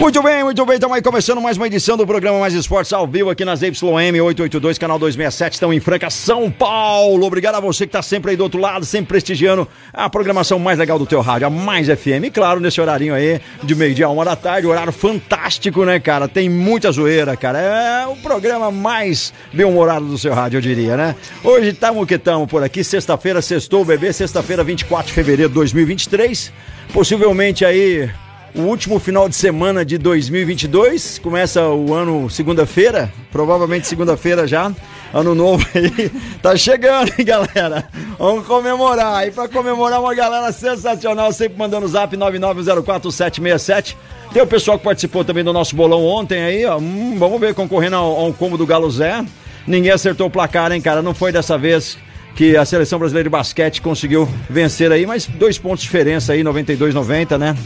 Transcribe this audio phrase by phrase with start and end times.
[0.00, 0.76] Muito bem, muito bem.
[0.76, 4.18] Estamos aí começando mais uma edição do programa Mais Esportes ao vivo aqui nas YM
[4.18, 5.52] 882, canal 267.
[5.52, 7.26] Estão em Franca, São Paulo.
[7.26, 10.78] Obrigado a você que está sempre aí do outro lado, sempre prestigiando a programação mais
[10.78, 12.24] legal do teu rádio, a Mais FM.
[12.24, 16.26] E claro, nesse horarinho aí, de meio-dia a uma da tarde, horário fantástico, né, cara?
[16.26, 17.58] Tem muita zoeira, cara.
[17.60, 21.14] É o programa mais bem-humorado do seu rádio, eu diria, né?
[21.44, 26.50] Hoje estamos que estamos por aqui, sexta-feira, sextou bebê, sexta-feira, 24 de fevereiro de 2023.
[26.90, 28.08] Possivelmente aí
[28.54, 31.18] o último final de semana de 2022.
[31.18, 34.72] Começa o ano segunda-feira, provavelmente segunda-feira já.
[35.12, 37.88] Ano novo aí, tá chegando, hein, galera?
[38.18, 39.26] Vamos comemorar.
[39.26, 43.96] E pra comemorar, uma galera sensacional, sempre mandando zap 99047767.
[44.32, 46.78] Tem o pessoal que participou também do nosso bolão ontem aí, ó.
[46.78, 49.24] Hum, vamos ver, concorrendo ao, ao combo do Galo Zé.
[49.66, 51.02] Ninguém acertou o placar, hein, cara?
[51.02, 51.98] Não foi dessa vez
[52.34, 56.42] que a seleção brasileira de basquete conseguiu vencer aí, mas dois pontos de diferença aí,
[56.42, 57.56] 92-90, né?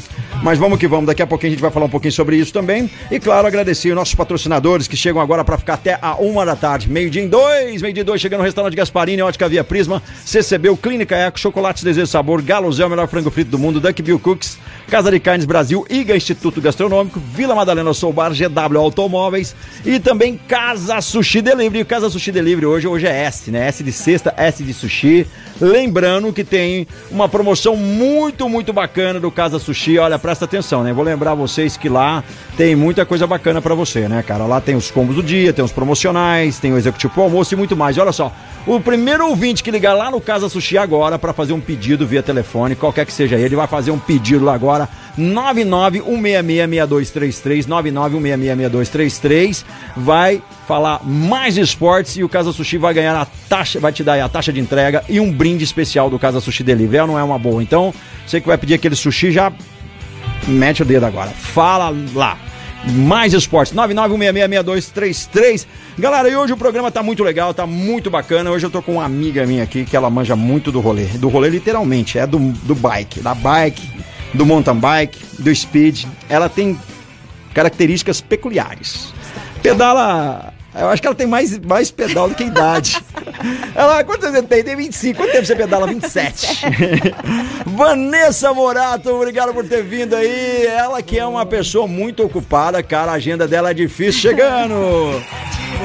[0.43, 2.53] Mas vamos que vamos, daqui a pouquinho a gente vai falar um pouquinho sobre isso
[2.53, 2.91] também.
[3.11, 6.55] E claro, agradecer os nossos patrocinadores que chegam agora para ficar até a uma da
[6.55, 6.87] tarde.
[6.87, 11.17] Meio-dia em dois, meio-dia em dois, chegando no restaurante Gasparini, Ótica Via Prisma, CCB, Clínica
[11.17, 14.59] Eco, Chocolates Desejo Sabor, Galo Zé, o melhor frango frito do mundo, Duck Bill Cooks,
[14.89, 20.39] Casa de Carnes Brasil, IGA Instituto Gastronômico, Vila Madalena Sou Bar, GW Automóveis e também
[20.47, 21.87] Casa Sushi Delivery.
[21.87, 23.67] Casa Sushi Delivery hoje, hoje é S, né?
[23.67, 25.27] S de sexta, S de sushi.
[25.61, 29.99] Lembrando que tem uma promoção muito, muito bacana do Casa Sushi.
[29.99, 30.93] Olha, presta atenção, né?
[30.93, 32.23] Vou lembrar vocês que lá
[32.57, 34.45] tem muita coisa bacana para você, né, cara?
[34.47, 37.57] Lá tem os combos do dia, tem os promocionais, tem o executivo pro almoço e
[37.57, 37.97] muito mais.
[37.97, 38.33] E olha só,
[38.67, 42.23] o primeiro ouvinte que ligar lá no Casa Sushi agora para fazer um pedido via
[42.23, 44.89] telefone, qualquer que seja ele, vai fazer um pedido lá agora.
[45.19, 49.65] 991666233, 991666233,
[49.97, 54.21] vai falar mais esportes e o Casa Sushi vai ganhar a taxa, vai te dar
[54.23, 57.05] a taxa de entrega e um brinde especial do Casa Sushi Delivery.
[57.05, 57.63] É não é uma boa?
[57.63, 57.93] Então,
[58.27, 59.53] você que vai pedir aquele sushi já
[60.47, 61.31] mete o dedo agora.
[61.31, 62.39] Fala lá.
[62.93, 65.67] Mais esportes, 991666233.
[65.99, 68.51] Galera, e hoje o programa tá muito legal, tá muito bacana.
[68.51, 71.05] Hoje eu tô com uma amiga minha aqui que ela manja muito do rolê.
[71.05, 73.91] Do rolê literalmente, é do, do bike, da bike,
[74.33, 76.05] do mountain bike, do speed.
[76.29, 76.79] Ela tem
[77.53, 79.13] características peculiares.
[79.63, 80.54] Pedala.
[80.77, 83.01] Eu acho que ela tem mais, mais pedal do que idade.
[83.75, 84.65] Ela, quantos anos tem?
[84.65, 85.17] Tem 25.
[85.17, 85.87] Quanto tempo você pedala?
[85.87, 86.63] 27.
[87.67, 90.67] Vanessa Morato, obrigado por ter vindo aí.
[90.67, 93.13] Ela que é uma pessoa muito ocupada, cara.
[93.13, 94.21] A agenda dela é difícil.
[94.21, 94.75] Chegando.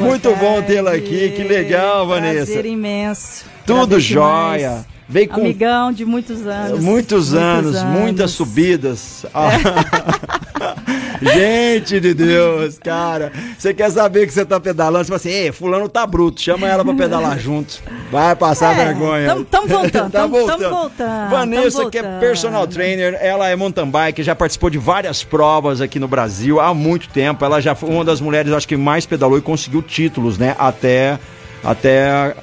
[0.01, 1.33] muito bom tê-la aqui.
[1.35, 2.45] Que legal, Vanessa.
[2.45, 3.45] Prazer imenso.
[3.65, 4.85] Tudo Agradeço jóia.
[5.11, 6.79] Veio com Amigão de muitos anos.
[6.79, 9.25] Muitos, anos, muitas subidas.
[9.33, 9.49] Ah.
[11.21, 13.31] Gente de Deus, cara.
[13.57, 15.03] Você quer saber que você tá pedalando?
[15.03, 17.81] Você fala assim, ei, fulano tá bruto, chama ela pra pedalar juntos.
[18.11, 19.27] Vai passar É, vergonha.
[19.27, 20.69] tam- tam voltando, tá voltando.
[20.69, 22.19] voltando, Vanessa, tam que é voltando.
[22.21, 26.73] personal trainer, ela é mountain bike, já participou de várias provas aqui no Brasil há
[26.73, 27.43] muito tempo.
[27.43, 30.55] Ela já foi uma das mulheres, acho que mais pedalou e conseguiu títulos, né?
[30.57, 31.19] Até,
[31.63, 32.35] até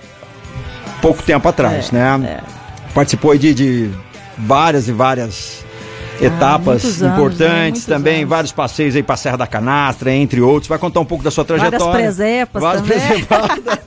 [1.00, 2.40] pouco tempo atrás, É, né?
[2.96, 3.90] Participou de, de
[4.38, 5.64] várias e várias
[6.18, 7.94] etapas muitos anos, importantes né?
[7.94, 8.28] Também, anos.
[8.30, 10.66] vários passeios aí pra Serra da Canastra, entre outros.
[10.66, 11.78] Vai contar um pouco da sua trajetória.
[11.78, 12.98] Várias presepas Várias também.
[13.06, 13.78] presepadas.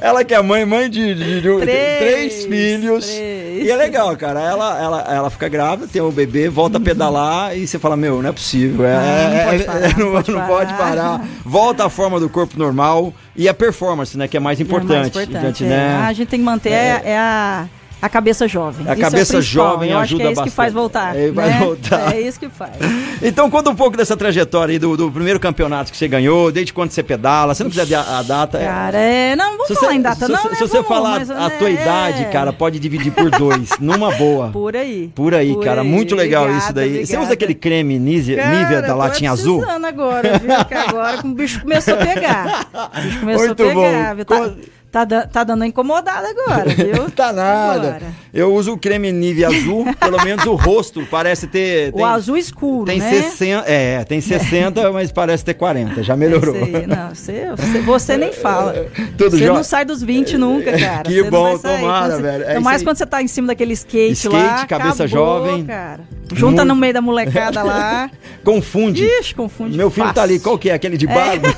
[0.00, 3.06] Ela que é mãe, mãe de, de- de- Três, três filhos.
[3.06, 3.66] três.
[3.66, 4.40] E é legal, cara.
[4.40, 8.20] Ela, ela, ela fica grávida, tem um bebê, volta a pedalar e você fala, meu,
[8.22, 8.84] não é possível.
[8.84, 11.24] É, Não, não pode é- parar, é- não pode não pode parar.
[11.44, 14.26] Volta à forma do corpo normal e a performance, né?
[14.26, 15.08] Que é mais É mais importante.
[15.18, 15.68] importante, é.
[15.68, 16.04] né?
[16.08, 17.66] A gente tem que manter é, é a,
[18.02, 18.86] a cabeça jovem.
[18.88, 19.70] A Isso é cabeça principal.
[19.72, 20.56] jovem Eu ajuda que é isso que bastante.
[20.56, 21.16] faz voltar.
[21.16, 21.58] É, né?
[21.60, 22.14] voltar.
[22.14, 22.72] É isso que faz.
[23.22, 26.72] Então conta um pouco dessa trajetória aí do, do primeiro campeonato que você ganhou, desde
[26.72, 27.54] quando você pedala.
[27.54, 28.56] Se não quiser a, a data.
[28.56, 30.54] é- Cara, é, não, vamos se falar você, em data, se, não, se- né?
[30.54, 31.72] se você Vamos, falar mas, a né, tua é.
[31.72, 34.48] idade, cara, pode dividir por dois, numa boa.
[34.48, 35.10] Por aí.
[35.14, 35.82] Por aí, Por cara.
[35.82, 35.86] aí.
[35.86, 36.88] Muito legal Obrigada, isso daí.
[36.92, 37.24] Você obrigada.
[37.24, 39.62] usa aquele creme Nivea, da latinha azul?
[39.68, 40.54] agora, viu?
[40.54, 42.66] Porque agora o bicho começou a pegar.
[42.96, 44.24] O bicho começou Muito a pegar, bom.
[44.24, 44.50] Tá,
[44.90, 47.10] tá, da- tá dando incomodada agora, viu?
[47.14, 47.88] Tá nada.
[47.88, 48.02] Agora.
[48.32, 51.90] Eu uso o creme Nivea azul, pelo menos o rosto parece ter.
[51.92, 53.10] O tem- azul escuro, Tem né?
[53.10, 56.54] 60, é, tem 60, mas parece ter 40, já melhorou.
[56.54, 58.86] Aí, não, você, você, você nem fala.
[59.18, 61.02] Tudo você jó- não sai dos 20 nunca, cara.
[61.02, 62.44] Que Você bom, tomara, você- velho.
[62.44, 64.66] É mais quando você tá em cima daquele skate, Skate, lá.
[64.66, 65.08] cabeça acabou,
[65.48, 65.64] jovem.
[65.66, 66.00] cara.
[66.32, 68.08] Junta no meio da molecada lá.
[68.44, 69.04] Confunde.
[69.04, 69.76] Ixi, confunde.
[69.76, 70.44] Meu filho tá ali, fácil.
[70.44, 70.74] qual que é?
[70.74, 71.48] Aquele de barba?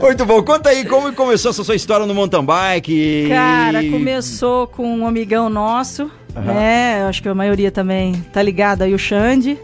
[0.00, 3.26] Muito bom, conta aí como começou essa sua história no mountain bike.
[3.28, 6.52] Cara, começou com um amigão nosso, Aham.
[6.52, 7.02] né?
[7.02, 9.58] Eu acho que a maioria também tá ligada aí, o Xande.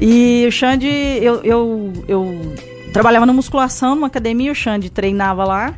[0.00, 2.54] E o Xande, eu, eu, eu
[2.92, 5.74] trabalhava na musculação, numa academia, o Xande treinava lá.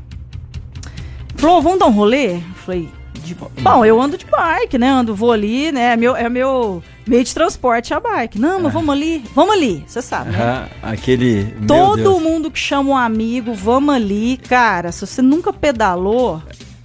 [1.36, 2.34] Falou, vamos dar um rolê?
[2.36, 2.88] Eu falei,
[3.24, 4.88] de- bom, eu ando de bike, né?
[4.88, 5.92] Ando, vou ali, né?
[5.92, 8.38] É meu, é meu meio de transporte a bike.
[8.38, 10.38] Não, mas vamos ali, vamos ali, você sabe, né?
[10.38, 11.54] Aham, aquele.
[11.66, 16.42] Todo mundo que chama um amigo, vamos ali, cara, se você nunca pedalou,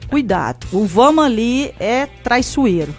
[0.09, 0.65] cuidado.
[0.71, 2.93] O vamos ali é traiçoeiro.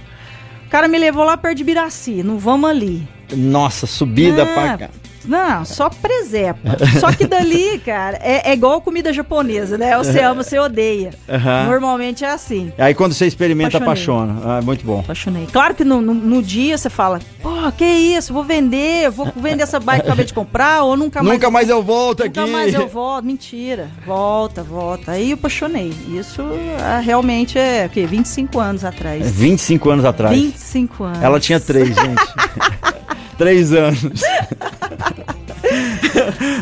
[0.67, 3.06] O cara me levou lá perto de Biraci, no vamos ali.
[3.35, 4.91] Nossa, subida Ah, pra cá.
[5.26, 6.76] Não, só presepa.
[7.00, 9.96] só que dali, cara, é, é igual comida japonesa, né?
[9.99, 11.11] Você ama, você odeia.
[11.28, 11.67] Aham.
[11.67, 12.73] Normalmente é assim.
[12.78, 14.31] Aí quando você experimenta, Apaixonei.
[14.32, 14.58] apaixona.
[14.58, 15.00] Ah, muito bom.
[15.00, 15.46] Apaixonei.
[15.52, 19.62] Claro que no, no, no dia você fala, pô, que isso, vou vender, vou vender
[19.62, 21.34] essa bike que eu acabei de comprar, ou nunca mais.
[21.34, 22.38] Nunca mais eu volto aqui.
[22.38, 23.25] Nunca mais eu volto.
[23.25, 23.90] Mentira.
[24.06, 25.12] Volta, volta.
[25.12, 25.93] Aí eu apaixonei.
[26.08, 26.43] Isso
[26.81, 28.06] ah, realmente é o quê?
[28.06, 29.31] 25 anos atrás.
[29.31, 30.37] 25 anos atrás.
[30.37, 31.23] 25 anos.
[31.23, 31.96] Ela tinha três, gente.
[33.37, 34.03] três anos.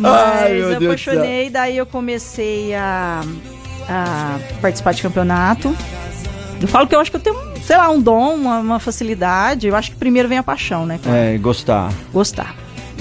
[0.00, 3.23] Mas Ai, eu apaixonei, daí eu comecei a,
[3.88, 5.75] a participar de campeonato.
[6.61, 9.67] Eu falo que eu acho que eu tenho, sei lá, um dom, uma, uma facilidade.
[9.67, 10.99] Eu acho que primeiro vem a paixão, né?
[11.03, 11.17] cara?
[11.17, 11.93] É, gostar.
[12.12, 12.55] gostar.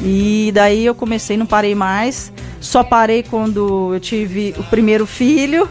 [0.04, 2.34] E daí eu comecei, não parei mais.
[2.60, 5.70] Só parei quando eu tive o primeiro filho.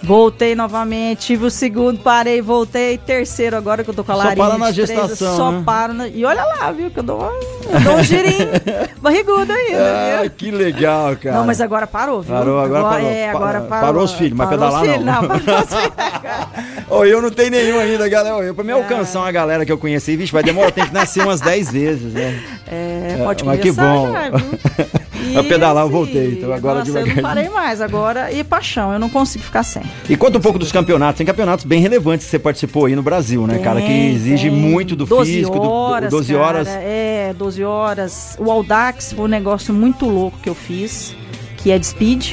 [0.00, 4.22] Voltei novamente, tive o segundo, parei, voltei, terceiro agora que eu tô com a Só
[4.22, 4.46] Larinha.
[4.46, 5.62] para na de três, gestação, Só né?
[5.66, 6.06] paro na...
[6.06, 7.20] E olha lá, viu, que eu dou,
[7.68, 8.46] eu dou um girinho
[9.02, 10.30] barrigudo ainda, Ah, viu?
[10.30, 11.36] que legal, cara.
[11.38, 12.32] Não, mas agora parou, viu?
[12.32, 13.08] Parou, agora parou.
[13.08, 13.86] É, agora Pa- parou.
[13.86, 15.14] parou os filhos, mas pedalar filhos, não.
[15.28, 15.42] parou os
[17.02, 18.36] filhos, eu não tenho nenhum ainda, galera.
[18.44, 18.66] Eu, pra Ah.
[18.66, 21.72] me alcançar uma galera que eu conheci, vixe, vai demorar, tem que nascer umas 10
[21.72, 22.40] vezes, né?
[22.70, 24.12] É, pode mas que bom.
[24.12, 24.58] já, viu?
[25.36, 27.16] A pedalar eu E, voltei, então agora nossa, eu devagarinho.
[27.22, 28.32] não parei mais agora.
[28.32, 29.82] E paixão, eu não consigo ficar sem.
[30.08, 31.18] E conta um pouco dos campeonatos.
[31.18, 33.80] Tem campeonatos bem relevantes que você participou aí no Brasil, né, cara?
[33.80, 34.58] Que Tem, exige tem.
[34.58, 36.68] muito do 12 físico, do- do, horas, 12 cara, horas.
[36.68, 38.36] É, 12 horas.
[38.38, 41.14] O Audax foi um negócio muito louco que eu fiz,
[41.58, 42.32] que é de speed.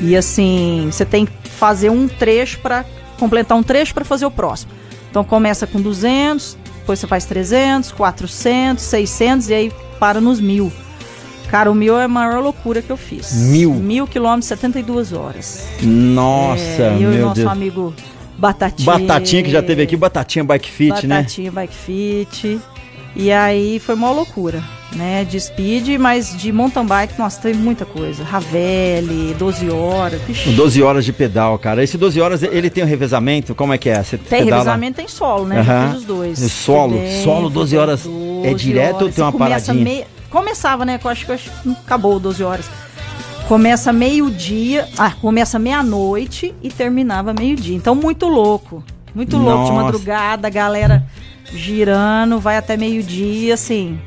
[0.00, 2.84] E assim, você tem que fazer um trecho para
[3.18, 4.72] completar um trecho para fazer o próximo.
[5.10, 10.72] Então começa com 200, depois você faz 300, 400, 600 e aí para nos mil.
[11.50, 13.32] Cara, o mil é a maior loucura que eu fiz.
[13.32, 13.74] Mil?
[13.74, 15.66] Mil quilômetros, 72 horas.
[15.82, 17.50] Nossa, É, eu e o meu nosso Deus.
[17.50, 17.94] amigo
[18.38, 18.86] Batatinha.
[18.98, 21.16] Batatinha que já teve aqui, Batatinha Bike Fit, né?
[21.16, 22.58] Batatinha Bike Fit.
[23.16, 24.62] E aí foi uma loucura,
[24.94, 25.24] né?
[25.24, 28.22] De speed, mas de mountain bike, nossa, tem muita coisa.
[28.22, 30.22] Ravelli, 12 horas.
[30.22, 30.50] Vixe.
[30.50, 31.82] 12 horas de pedal, cara.
[31.82, 33.52] Esse 12 horas, ele tem um revezamento?
[33.56, 34.00] Como é que é?
[34.02, 35.64] Você Tem pedala- revezamento, tem solo, né?
[35.88, 36.40] Fiz os dois.
[36.40, 36.96] E solo?
[37.24, 38.08] Solo 12 horas
[38.44, 39.74] é direto ou tem uma paradinha?
[39.84, 40.98] meia- Começava, né?
[41.02, 41.32] Eu acho que
[41.84, 42.66] acabou 12 horas.
[43.48, 47.74] Começa meio-dia, ah, começa meia-noite e terminava meio-dia.
[47.76, 48.84] Então, muito louco.
[49.12, 49.64] Muito louco.
[49.64, 49.82] De Nossa.
[49.84, 51.04] madrugada, a galera
[51.52, 53.98] girando, vai até meio-dia, assim.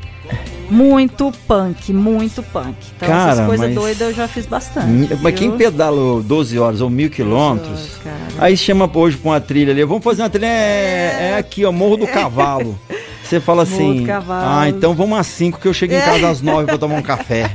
[0.69, 2.73] Muito punk, muito punk.
[2.95, 5.13] Então, Cara, essas coisas mas- doidas eu já fiz bastante.
[5.21, 5.57] Mas quem viu?
[5.57, 7.69] pedalou 12 horas ou mil quilômetros,
[8.05, 9.83] horas, aí chama hoje pra uma trilha ali.
[9.83, 12.79] Vamos fazer uma trilha, é, é aqui, ó, Morro do Cavalo.
[13.23, 16.65] Você fala assim, ah, então vamos às 5 que eu chego em casa às 9
[16.67, 17.49] pra tomar um café.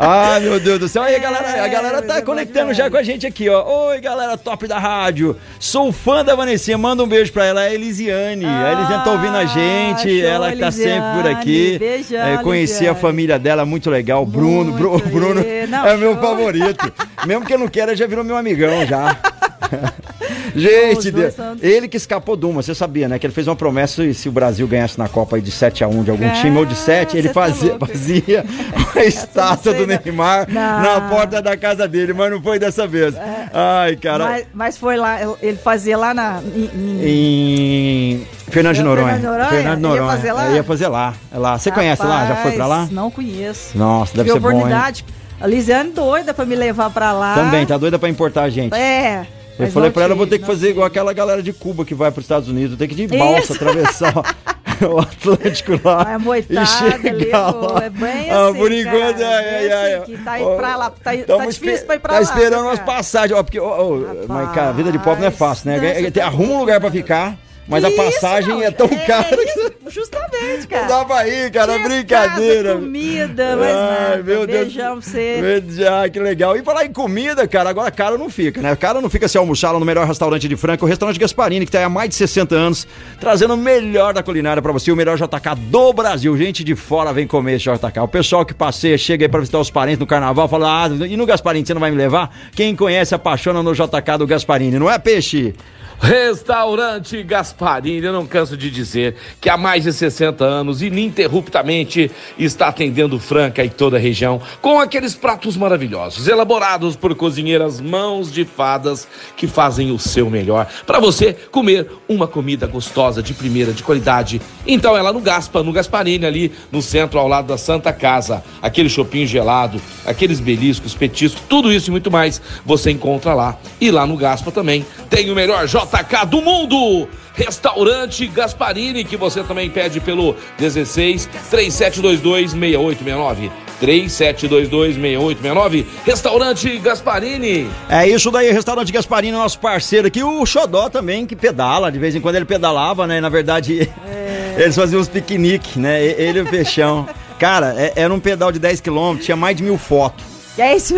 [0.00, 1.02] Ai, meu Deus do céu.
[1.02, 3.88] Aí, galera, a galera tá é conectando já com a gente aqui, ó.
[3.88, 5.36] Oi, galera top da rádio.
[5.58, 6.78] Sou fã da Vanessinha.
[6.78, 8.44] Manda um beijo pra ela, é a Elisiane.
[8.46, 11.78] a Elisiane tá ouvindo a gente, Ah, show, ela que tá sempre por aqui.
[11.80, 13.00] Beijão, É, conheci a Elisiane.
[13.00, 14.24] família dela, muito legal.
[14.24, 16.22] Bruno, Bru- Muito, Bruno é, não, é meu show.
[16.22, 16.92] favorito.
[17.26, 19.16] Mesmo que eu não queira, já virou meu amigão já.
[20.56, 23.18] Gente, Deus, ele que escapou de uma, você sabia, né?
[23.18, 25.84] Que ele fez uma promessa e se o Brasil ganhasse na Copa aí de 7
[25.84, 28.44] a 1 de algum Ah, time ou de 7, ele você tá fazia, fazia
[28.94, 29.86] uma estátua do.
[29.86, 30.60] Neymar Não.
[30.60, 30.82] É.
[30.82, 33.14] na porta da casa dele, mas não foi dessa vez.
[33.52, 34.24] Ai, cara.
[34.24, 36.40] Mas, mas foi lá, ele fazia lá na.
[36.54, 36.70] em-
[37.02, 39.16] em- Fernando de Fernando Noronha.
[39.18, 39.48] de Noronha?
[39.48, 40.10] Fernando de Ia Noronha.
[40.16, 40.46] fazer lá?
[40.50, 41.14] É, Ia fazer lá.
[41.32, 41.58] É lá.
[41.58, 42.26] Você conhece lá?
[42.26, 42.74] Já foi pra lá?
[42.76, 43.76] Rapaz, Não conheço.
[43.76, 44.56] Nossa, deve Tive ser bom, hein?
[44.58, 45.04] oportunidade.
[45.40, 47.34] A Lisiane doida pra me levar pra lá.
[47.34, 48.74] Também, tá doida pra importar a gente.
[48.74, 49.26] É.
[49.58, 51.94] Eu mas falei pra ela, vou ter que fazer igual aquela galera de Cuba que
[51.94, 52.78] vai para os Estados Unidos.
[52.78, 53.54] Tem que ir de balsa, Isso.
[53.54, 56.04] atravessar o- Atlântico lá.
[56.04, 57.12] Vai amoitada, e chegar
[57.52, 57.84] levou, lá.
[57.84, 61.10] é bem ah, assim, por enquanto, é, é, é, assim, que tá pra lá, tá-
[61.26, 62.92] tá difícil pra ir pra Tá lá, esperando viu, umas cara?
[62.92, 63.96] passagens, ó, porque, ó,
[64.28, 65.76] mas, cara, vida de pobre não é fácil, né?
[65.78, 67.36] Não, você tá Arruma um lugar pra ficar
[67.68, 69.90] Mas a passagem é tão cara que.
[69.90, 70.82] Justamente, cara.
[70.82, 71.78] Não dá pra ir, cara.
[71.78, 72.68] brincadeira.
[72.70, 74.22] Casa, comida, mas Ai, nada.
[74.22, 74.64] meu Deus.
[74.64, 75.62] Beijão pra você.
[75.86, 76.56] Ah, que legal.
[76.56, 78.74] E falar em comida, cara, agora caro não fica, né?
[78.74, 81.72] Caro não fica se almoçar lá no melhor restaurante de Franca, o restaurante Gasparini, que
[81.72, 82.86] tá aí há mais de 60 anos,
[83.20, 86.36] trazendo o melhor da culinária pra você, o melhor JK do Brasil.
[86.36, 88.00] Gente de fora vem comer esse JK.
[88.00, 91.16] O pessoal que passeia, chega aí pra visitar os parentes no carnaval, fala, ah, e
[91.16, 92.34] no Gasparini você não vai me levar?
[92.54, 95.54] Quem conhece, apaixona no JK do Gasparini, não é, Peixe?
[96.00, 102.68] Restaurante Gasparini, eu não canso de dizer que há mais de 60 anos, ininterruptamente, está
[102.68, 108.44] atendendo Franca e toda a região com aqueles pratos maravilhosos, elaborados por cozinheiras mãos de
[108.44, 113.82] fadas que fazem o seu melhor para você comer uma comida gostosa, de primeira, de
[113.82, 114.40] qualidade.
[114.66, 118.44] Então é lá no Gaspa, no Gasparini, ali no centro, ao lado da Santa Casa.
[118.62, 123.58] Aquele chopinho gelado, aqueles beliscos, petiscos, tudo isso e muito mais você encontra lá.
[123.80, 127.08] E lá no Gaspa também tem o melhor JK do mundo.
[127.34, 133.68] Restaurante Gasparini, que você também pede pelo 16 3722 6869.
[133.80, 137.68] 37226869, Restaurante Gasparini.
[137.88, 142.14] É isso daí, Restaurante Gasparini, nosso parceiro aqui, o Xodó também, que pedala, de vez
[142.14, 143.20] em quando ele pedalava, né?
[143.20, 144.56] Na verdade, é...
[144.58, 146.04] eles faziam uns piqueniques, né?
[146.04, 147.08] Ele e o Peixão.
[147.38, 150.37] Cara, é, era um pedal de 10 km, tinha mais de mil fotos.
[150.58, 150.94] É isso.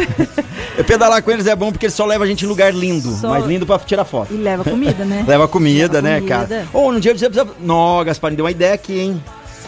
[0.86, 3.10] Pedalar com eles é bom porque eles só levam a gente em lugar lindo.
[3.12, 3.28] Só...
[3.28, 4.32] Mais lindo pra tirar foto.
[4.32, 5.24] E leva comida, né?
[5.28, 6.46] leva comida, leva né, comida.
[6.46, 6.66] cara?
[6.72, 7.50] Ou oh, no dia você precisa.
[7.60, 9.22] Nó, Gasparinho, deu uma ideia aqui, hein?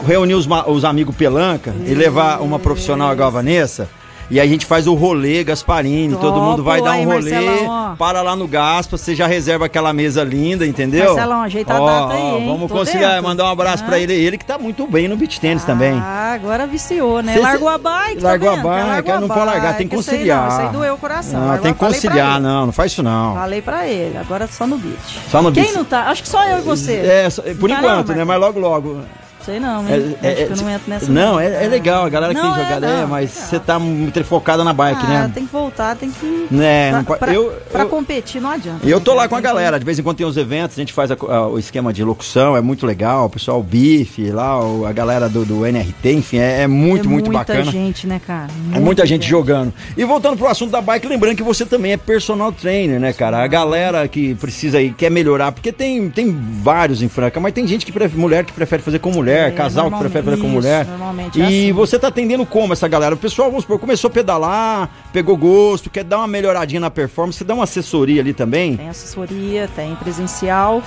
[0.07, 3.89] Reunir os, os amigos pelanca e levar uma profissional igual a Vanessa
[4.33, 8.23] e a gente faz o rolê Gasparini, todo mundo vai dar um rolê, Marcelão, para
[8.23, 11.15] lá no Gaspa, você já reserva aquela mesa linda, entendeu?
[11.15, 12.47] Marcelão, ajeita ó, a data aí, hein?
[12.47, 13.23] Vamos Tô conseguir dentro.
[13.25, 13.87] mandar um abraço ah.
[13.87, 15.93] para ele, ele que tá muito bem no beach tênis ah, também.
[16.03, 17.35] Ah, agora viciou, né?
[17.35, 20.49] Cê, largou a bike, Largou tá a bike, largou não pode largar, tem que conciliar.
[20.49, 21.49] Isso aí doeu o coração.
[21.49, 23.35] Não, tem que conciliar, não, não faz isso não.
[23.35, 25.21] Falei para ele, agora só no beach.
[25.31, 25.77] Só no Quem beach.
[25.77, 26.05] não tá?
[26.05, 26.93] Acho que só eu e você.
[26.95, 27.29] É,
[27.61, 28.25] por enquanto, né?
[28.25, 29.01] Mas logo, logo.
[29.45, 31.11] Sei não, é, é, eu não entro nessa.
[31.11, 34.23] Não, é, é legal, a galera que não, tem jogada, é, mas você tá muito
[34.25, 35.31] focada na bike, ah, né?
[35.35, 36.47] Tem que voltar, tem que.
[36.51, 38.87] Né, pra, pra, eu, pra eu, competir não adianta.
[38.87, 40.81] E eu tô lá com a galera, de vez em quando tem os eventos, a
[40.81, 44.31] gente faz a, a, o esquema de locução, é muito legal, o pessoal, o bife
[44.31, 44.59] lá,
[44.89, 47.65] a galera do, do NRT, enfim, é, é muito, muito bacana.
[47.65, 48.49] muita gente, né, cara?
[48.53, 49.73] Muita é muita gente, gente jogando.
[49.97, 53.43] E voltando pro assunto da bike, lembrando que você também é personal trainer, né, cara?
[53.43, 57.67] A galera que precisa aí, quer melhorar, porque tem, tem vários em Franca, mas tem
[57.67, 60.49] gente que prefere, mulher que prefere fazer com mulher, é, casal que prefere fazer com
[60.49, 60.87] mulher.
[60.87, 61.73] Normalmente é e assim.
[61.73, 63.15] você tá atendendo como essa galera?
[63.15, 67.39] O pessoal, vamos supor, começou a pedalar, pegou gosto, quer dar uma melhoradinha na performance,
[67.39, 68.77] você dá uma assessoria ali também?
[68.77, 70.83] Tem assessoria, tem presencial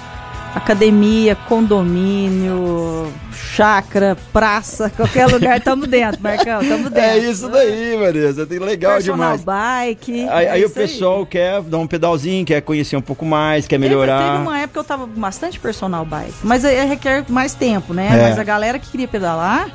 [0.56, 7.00] academia, condomínio, chácara, praça, qualquer lugar, tamo dentro, Marcão, tamo é dentro.
[7.00, 9.44] É isso daí, Marisa, legal Personal demais.
[9.44, 10.30] bike.
[10.30, 11.26] Aí, é aí o pessoal aí.
[11.26, 14.18] quer dar um pedalzinho, quer conhecer um pouco mais, quer melhorar.
[14.18, 17.94] Teve, teve uma época que eu tava bastante personal bike, mas aí requer mais tempo,
[17.94, 18.08] né?
[18.08, 18.30] É.
[18.30, 19.70] Mas a galera que queria pedalar,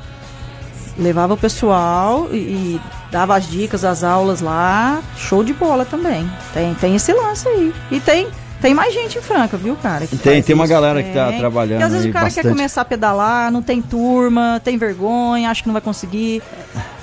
[0.97, 6.29] levava o pessoal e, e, dava as dicas, as aulas lá, show de bola também.
[6.53, 7.71] Tem, tem esse lance aí.
[7.91, 8.27] E tem
[8.61, 10.07] tem mais gente em Franca, viu, cara?
[10.23, 11.79] Tem, tem uma galera que tá trabalhando.
[11.79, 12.43] Porque às vezes o cara bastante.
[12.43, 16.41] quer começar a pedalar, não tem turma, tem vergonha, acha que não vai conseguir.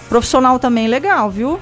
[0.09, 1.59] Profissional também legal, viu?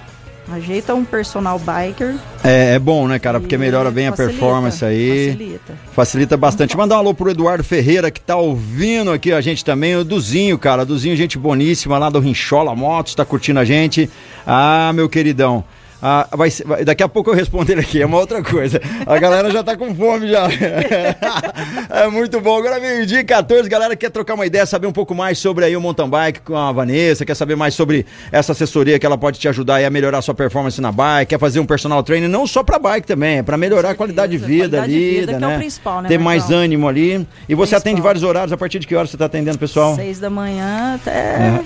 [0.52, 2.14] Ajeita um personal biker.
[2.44, 3.40] É, é bom, né, cara?
[3.40, 5.30] Porque melhora bem facilita, a performance aí.
[5.32, 5.74] Facilita.
[5.92, 6.76] Facilita bastante.
[6.76, 9.96] Mandar um alô pro Eduardo Ferreira, que tá ouvindo aqui a gente também.
[9.96, 10.84] O Duzinho, cara.
[10.84, 14.08] Duzinho, gente boníssima lá do Rinchola Motos, tá curtindo a gente.
[14.46, 15.64] Ah, meu queridão.
[16.08, 18.80] Ah, vai, vai, daqui a pouco eu respondo ele aqui, é uma outra coisa.
[19.04, 20.46] A galera já tá com fome já.
[21.90, 22.56] é muito bom.
[22.56, 25.80] Agora meio-dia 14, galera quer trocar uma ideia, saber um pouco mais sobre aí o
[25.80, 29.48] mountain bike com a Vanessa, quer saber mais sobre essa assessoria que ela pode te
[29.48, 32.62] ajudar a melhorar a sua performance na bike, quer fazer um personal training não só
[32.62, 35.54] para bike também, é para melhorar a qualidade de vida qualidade ali, vida, né?
[35.54, 36.08] É principal, né?
[36.08, 37.26] Ter mais ânimo ali.
[37.48, 37.78] E você principal.
[37.80, 39.96] atende vários horários, a partir de que hora você tá atendendo, pessoal?
[39.96, 41.64] Seis da manhã até, é.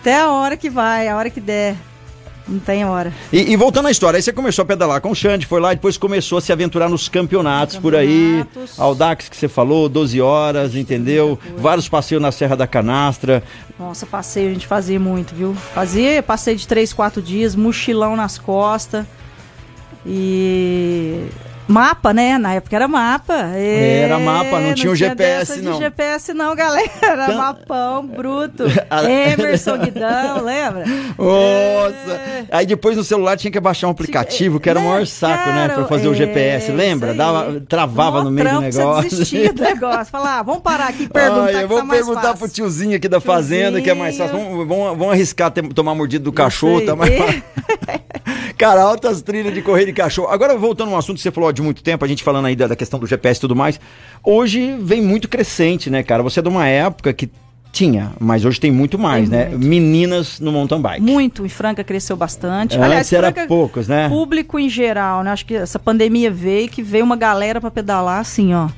[0.00, 1.76] até a hora que vai, a hora que der.
[2.48, 3.12] Não tem hora.
[3.32, 5.72] E, e, voltando à história, aí você começou a pedalar com o Xande, foi lá
[5.72, 7.78] e depois começou a se aventurar nos campeonatos, campeonatos.
[7.78, 8.44] por aí.
[8.78, 11.38] Audax que você falou, 12 horas, entendeu?
[11.56, 13.42] Vários passeios na Serra da Canastra.
[13.78, 15.54] Nossa, passeio a gente fazia muito, viu?
[15.54, 19.04] Fazia passeio de 3, 4 dias, mochilão nas costas.
[20.08, 21.15] E
[21.68, 22.38] Mapa, né?
[22.38, 23.52] Na época era mapa.
[23.56, 24.02] E...
[24.02, 25.72] Era mapa, não, não tinha o GPS, não.
[25.72, 26.90] Não tinha GPS, não, galera.
[26.96, 27.36] Então...
[27.36, 28.64] Mapão bruto.
[29.32, 30.84] Emerson Guidão, lembra?
[31.18, 32.12] Nossa!
[32.12, 32.44] É...
[32.50, 35.50] Aí depois no celular tinha que baixar um aplicativo, que era o maior né, saco,
[35.50, 35.68] né?
[35.68, 36.10] Pra fazer é...
[36.10, 37.14] o GPS, lembra?
[37.14, 39.02] Dava, travava no meio do negócio.
[39.02, 40.06] Você desistia do negócio.
[40.06, 41.52] Falar, ah, vamos parar aqui e perguntar.
[41.52, 42.38] eu vou tá perguntar fácil.
[42.38, 43.34] pro tiozinho aqui da tiozinho.
[43.34, 44.36] fazenda, que é mais fácil.
[44.36, 47.42] Vamos, vamos, vamos arriscar ter, tomar mordido do cachorro, tá mais fácil.
[48.56, 50.28] Cara, altas trilhas de correr de cachorro.
[50.28, 52.68] Agora, voltando um assunto que você falou de muito tempo, a gente falando aí da,
[52.68, 53.80] da questão do GPS e tudo mais.
[54.22, 56.22] Hoje vem muito crescente, né, cara?
[56.22, 57.30] Você é de uma época que
[57.72, 59.48] tinha, mas hoje tem muito mais, Tem né?
[59.50, 59.66] muito.
[59.66, 61.02] Meninas no mountain bike.
[61.02, 62.78] Muito, em Franca cresceu bastante.
[62.78, 64.08] Antes era Franca, poucos, né?
[64.08, 65.30] Público em geral, né?
[65.30, 68.68] Acho que essa pandemia veio que veio uma galera pra pedalar assim, ó.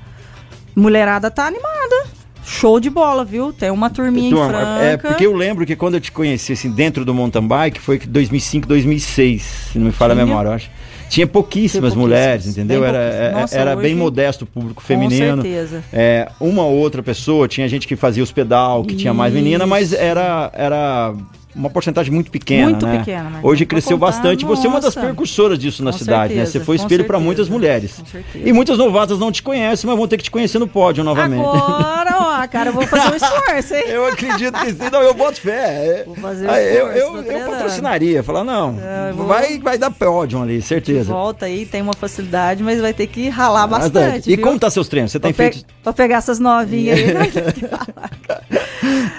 [0.75, 2.07] Mulherada tá animada.
[2.45, 3.53] Show de bola, viu?
[3.53, 4.83] Tem uma turminha em Turma, Franca.
[4.83, 7.99] é porque eu lembro que quando eu te conheci assim dentro do mountain bike foi
[7.99, 9.43] que 2005, 2006,
[9.73, 10.71] se não me falha a memória, eu acho.
[11.09, 12.81] Tinha pouquíssimas, mulheres, entendeu?
[12.81, 15.43] bem Era, é- Nossa, era bem hoje- modesto o público Com feminino.
[15.43, 15.83] certeza.
[15.93, 19.67] É, uma ou outra pessoa, tinha gente que fazia os pedal, que tinha mais menina,
[19.67, 20.01] mas Isso.
[20.01, 21.15] era, era
[21.59, 22.99] uma porcentagem muito pequena, Muito né?
[22.99, 24.45] pequena, Hoje pra cresceu contar, bastante.
[24.45, 25.07] Você é uma das nossa.
[25.07, 26.41] percursoras disso na Com cidade, né?
[26.45, 28.01] certeza, Você foi espelho para muitas mulheres.
[28.35, 31.41] E muitas novatas não te conhecem, mas vão ter que te conhecer no pódio novamente.
[31.45, 33.85] Agora, ó, cara, eu vou fazer um esforço, hein?
[33.89, 34.91] Eu acredito que sim.
[34.93, 36.05] Não, eu boto fé.
[36.07, 37.51] Vou fazer Ah, eu, esforço, eu, eu treinando.
[37.53, 38.23] patrocinaria.
[38.23, 41.13] Falar, não, É, eu vou- vai, vai dar pódio ali, certeza.
[41.13, 44.31] Volta aí, tem uma facilidade, mas vai ter que ralar Bastante.
[44.31, 44.45] E viu?
[44.45, 45.11] como tá seus treinos?
[45.13, 45.67] Você tem pe- feito.
[45.83, 47.09] pra pegar essas novinhas aí.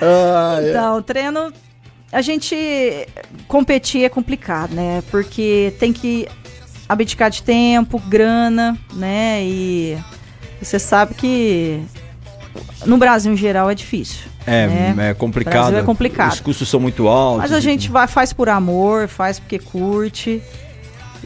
[0.01, 0.69] Ah, é.
[0.69, 1.51] Então, treino.
[2.11, 2.55] A gente
[3.47, 5.03] competir é complicado, né?
[5.11, 6.27] Porque tem que
[6.87, 9.43] abdicar de tempo, grana, né?
[9.43, 9.97] E
[10.59, 11.81] você sabe que
[12.85, 14.27] no Brasil em geral é difícil.
[14.45, 15.09] É, né?
[15.11, 15.65] é complicado.
[15.65, 16.33] Brasil é complicado.
[16.33, 17.41] Os custos são muito altos.
[17.41, 20.41] Mas a gente vai, faz por amor, faz porque curte.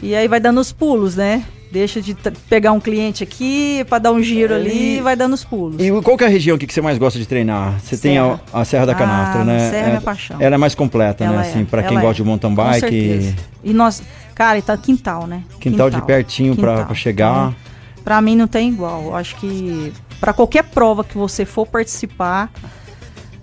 [0.02, 1.44] E aí vai dando os pulos, né?
[1.74, 2.14] Deixa de
[2.48, 5.42] pegar um cliente aqui pra dar um giro É, ali e- e vai dando os
[5.42, 5.82] pulos.
[5.82, 7.80] E qual que é a região que você mais gosta de treinar?
[7.80, 8.40] Você tem a, Serra.
[8.52, 9.70] a Serra da Canastra, Ah, né?
[9.70, 10.36] Serra é minha paixão.
[10.38, 11.32] Ela é mais completa, né?
[11.32, 12.22] Ela Assim, é, pra quem ela gosta é.
[12.22, 12.78] de mountain bike.
[12.80, 13.34] certeza.
[13.64, 14.00] E nós,
[14.36, 15.42] cara, e tá quintal, né?
[15.58, 16.84] Quintal de pertinho quintal.
[16.86, 17.48] pra chegar.
[17.48, 17.56] Então,
[18.04, 19.02] pra mim não tem igual.
[19.06, 22.52] Eu acho que pra qualquer prova que você for participar,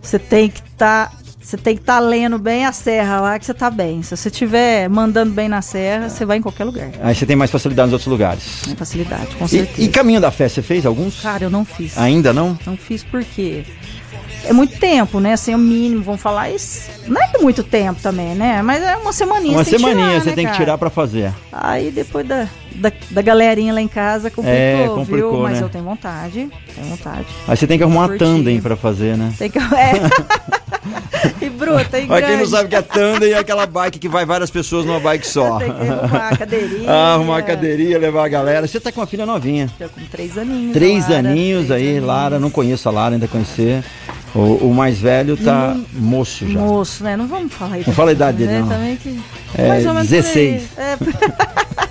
[0.02, 1.12] você tem que estar
[1.52, 4.02] você tem que estar lendo bem a serra lá que você tá bem.
[4.02, 6.90] Se você estiver mandando bem na serra, você vai em qualquer lugar.
[7.04, 8.62] Aí você tem mais facilidade nos outros lugares.
[8.66, 9.82] Com facilidade, com E, certeza.
[9.82, 11.20] e Caminho da Fé, você fez alguns?
[11.20, 11.98] Cara, eu não fiz.
[11.98, 12.58] Ainda não?
[12.66, 13.66] Não fiz porque
[14.46, 15.34] é muito tempo, né?
[15.34, 16.90] Assim, é o mínimo, vamos falar isso.
[17.06, 18.62] Não é muito tempo também, né?
[18.62, 19.58] Mas é uma semaninha.
[19.58, 21.34] Uma tem semaninha você né, tem que tirar pra fazer.
[21.52, 25.44] Aí depois da, da, da galerinha lá em casa complicou, É, complicou, viu?
[25.44, 25.66] Mas né?
[25.66, 27.26] eu tenho vontade, tenho vontade.
[27.46, 29.34] Aí você tem que arrumar uma tandem pra fazer, né?
[29.38, 29.60] Tem que.
[29.60, 30.61] É.
[31.42, 34.26] e bruta, e Pra quem não sabe que é tandem é aquela bike que vai
[34.26, 35.60] várias pessoas numa bike só.
[35.60, 36.90] Tem que arrumar a cadeirinha.
[36.90, 38.68] Ah, arrumar a cadeirinha, levar a galera.
[38.68, 39.70] Você tá com uma filha novinha.
[39.78, 40.74] Tô com três aninhos.
[40.74, 42.06] Três Lara, aninhos três aí, aninhos.
[42.06, 42.40] Lara.
[42.40, 43.84] Não conheço a Lara, ainda conhecer.
[44.34, 46.60] O, o mais velho tá moço já.
[46.60, 47.18] Moço, né?
[47.18, 47.90] Não vamos falar isso.
[47.90, 48.60] Não fala a idade dele, né?
[48.62, 48.70] não.
[48.70, 49.20] Também que...
[49.56, 50.22] É, mais ou menos por aí.
[50.22, 50.64] 16.
[50.78, 50.98] É,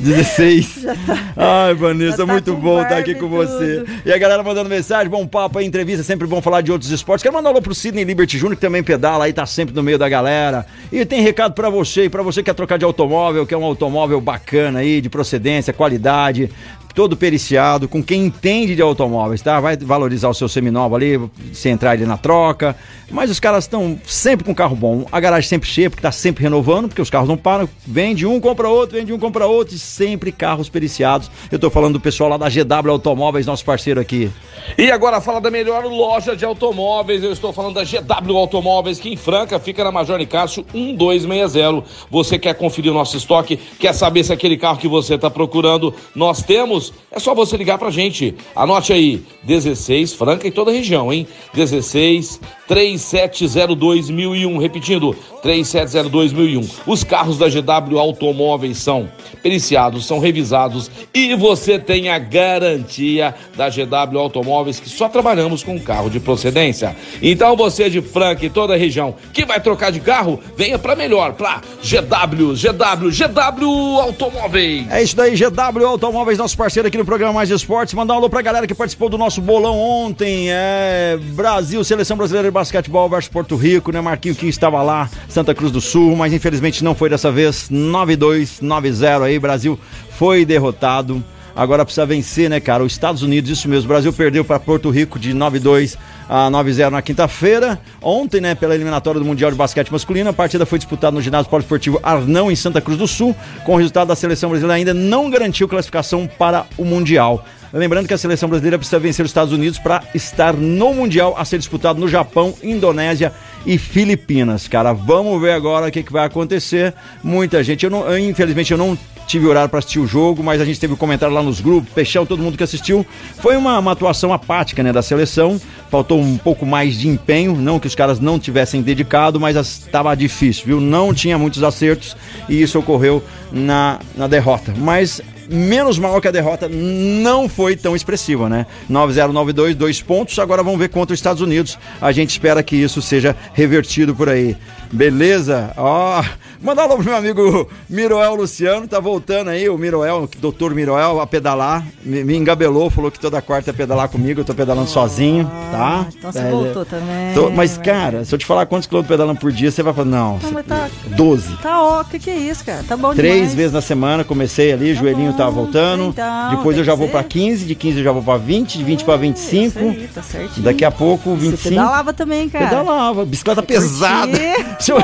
[0.00, 0.86] 16.
[1.36, 3.84] Ai, Vanessa, tá muito bom estar barba aqui com você.
[3.84, 3.92] tudo.
[4.04, 7.22] E a galera mandando mensagem, bom papo aí, entrevista, sempre bom falar de outros esportes.
[7.22, 9.82] Quero mandar um alô pro Sidney Liberty Júnior, que também pedala aí, tá sempre no
[9.82, 10.66] meio da galera.
[10.90, 13.58] E tem recado pra você, e pra você que quer trocar de automóvel, que é
[13.58, 16.50] um automóvel bacana aí, de procedência, qualidade,
[16.96, 19.60] todo periciado, com quem entende de automóveis, tá?
[19.60, 21.20] Vai valorizar o seu seminovo ali,
[21.52, 22.74] se entrar ali na troca.
[23.10, 25.06] Mas os caras estão sempre com carro bom.
[25.12, 27.68] A garagem sempre cheia, porque tá sempre renovando, porque os carros não param.
[27.86, 31.30] Vende um, compra outro, vende um, compra outro, e sempre carros periciados.
[31.52, 34.30] Eu tô falando do pessoal lá da GW Automóveis, nosso parceiro aqui.
[34.78, 37.22] E agora fala da melhor loja de automóveis.
[37.22, 41.84] Eu estou falando da GW Automóveis, que em Franca fica na Major Nicásio 1260.
[42.10, 43.58] Você quer conferir o nosso estoque?
[43.78, 46.85] Quer saber se aquele carro que você está procurando nós temos?
[47.10, 48.34] É só você ligar pra gente.
[48.54, 51.26] Anote aí: 16 Franca em toda a região, hein?
[51.54, 54.60] 16 3702.001.
[54.60, 56.68] Repetindo: 3702.001.
[56.86, 59.08] Os carros da GW Automóveis são
[59.42, 65.78] periciados, são revisados e você tem a garantia da GW Automóveis que só trabalhamos com
[65.78, 66.96] carro de procedência.
[67.22, 70.96] Então você de Franca e toda a região que vai trocar de carro, venha para
[70.96, 74.90] melhor, para GW, GW, GW Automóveis.
[74.90, 77.94] É isso daí, GW Automóveis, nosso parceiro aqui no programa Mais Esportes.
[77.94, 80.48] Mandar um alô pra galera que participou do nosso bolão ontem.
[80.50, 84.00] É Brasil, Seleção Brasileira de Basquetebol versus Porto Rico, né?
[84.00, 87.70] Marquinho que estava lá, Santa Cruz do Sul, mas infelizmente não foi dessa vez.
[87.70, 89.78] 9-2, 9-0 aí, Brasil
[90.10, 91.24] foi derrotado.
[91.56, 92.84] Agora precisa vencer, né, cara?
[92.84, 93.86] Os Estados Unidos, isso mesmo.
[93.86, 95.96] O Brasil perdeu para Porto Rico de 9-2
[96.28, 97.80] a 9-0 na quinta-feira.
[98.02, 101.48] Ontem, né, pela eliminatória do Mundial de Basquete Masculino, a partida foi disputada no ginásio
[101.48, 103.34] poliesportivo Arnão, em Santa Cruz do Sul.
[103.64, 107.42] Com o resultado da seleção brasileira ainda não garantiu classificação para o Mundial.
[107.72, 111.44] Lembrando que a seleção brasileira precisa vencer os Estados Unidos para estar no Mundial a
[111.44, 113.32] ser disputado no Japão, Indonésia
[113.64, 114.68] e Filipinas.
[114.68, 116.92] Cara, vamos ver agora o que, que vai acontecer.
[117.24, 120.60] Muita gente, eu não, eu, infelizmente eu não tive horário para assistir o jogo, mas
[120.60, 123.04] a gente teve um comentário lá nos grupos, Peixão, todo mundo que assistiu.
[123.40, 125.60] Foi uma, uma atuação apática, né, da seleção.
[125.90, 130.14] Faltou um pouco mais de empenho, não que os caras não tivessem dedicado, mas estava
[130.14, 130.80] difícil, viu?
[130.80, 132.16] Não tinha muitos acertos
[132.48, 134.74] e isso ocorreu na, na derrota.
[134.76, 138.66] Mas menos mal que a derrota não foi tão expressiva, né?
[138.90, 140.38] 9-0-9-2, dois pontos.
[140.38, 141.78] Agora vamos ver contra os Estados Unidos.
[142.00, 144.56] A gente espera que isso seja revertido por aí.
[144.92, 145.72] Beleza?
[145.76, 146.22] Ó,
[146.60, 150.74] mandar um alô pro meu amigo Miroel Luciano, tá voltando aí, o Miroel, o doutor
[150.74, 151.84] Miroel, a pedalar.
[152.02, 155.50] Me, me, engabelou, falou que toda quarta ia pedalar comigo, eu tô pedalando oh, sozinho,
[155.70, 156.06] tá?
[156.16, 157.34] Então você é, voltou também.
[157.34, 160.06] Tô, mas, cara, se eu te falar quantos quilômetros pedalando por dia, você vai falar,
[160.06, 160.38] não.
[160.38, 161.56] não tá, 12.
[161.56, 162.82] Tá ó, que que é isso, cara?
[162.86, 163.54] Tá bom Três demais.
[163.54, 166.04] vezes na semana, comecei ali, tá joelhinho bom, tava voltando.
[166.06, 168.84] Então, Depois eu já vou pra 15, de 15 eu já vou pra 20, de
[168.84, 169.78] 20 pra 25.
[169.78, 170.64] Aí, tá certinho.
[170.64, 171.56] Daqui a pouco, 25.
[171.56, 172.66] Você pedalava também, cara.
[172.66, 174.38] Pedalava, bicicleta pesada.
[174.78, 174.98] Se eu,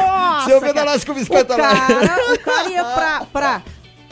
[0.45, 3.63] se eu pedalasse com bicicleta o cara, o cara ia pra, pra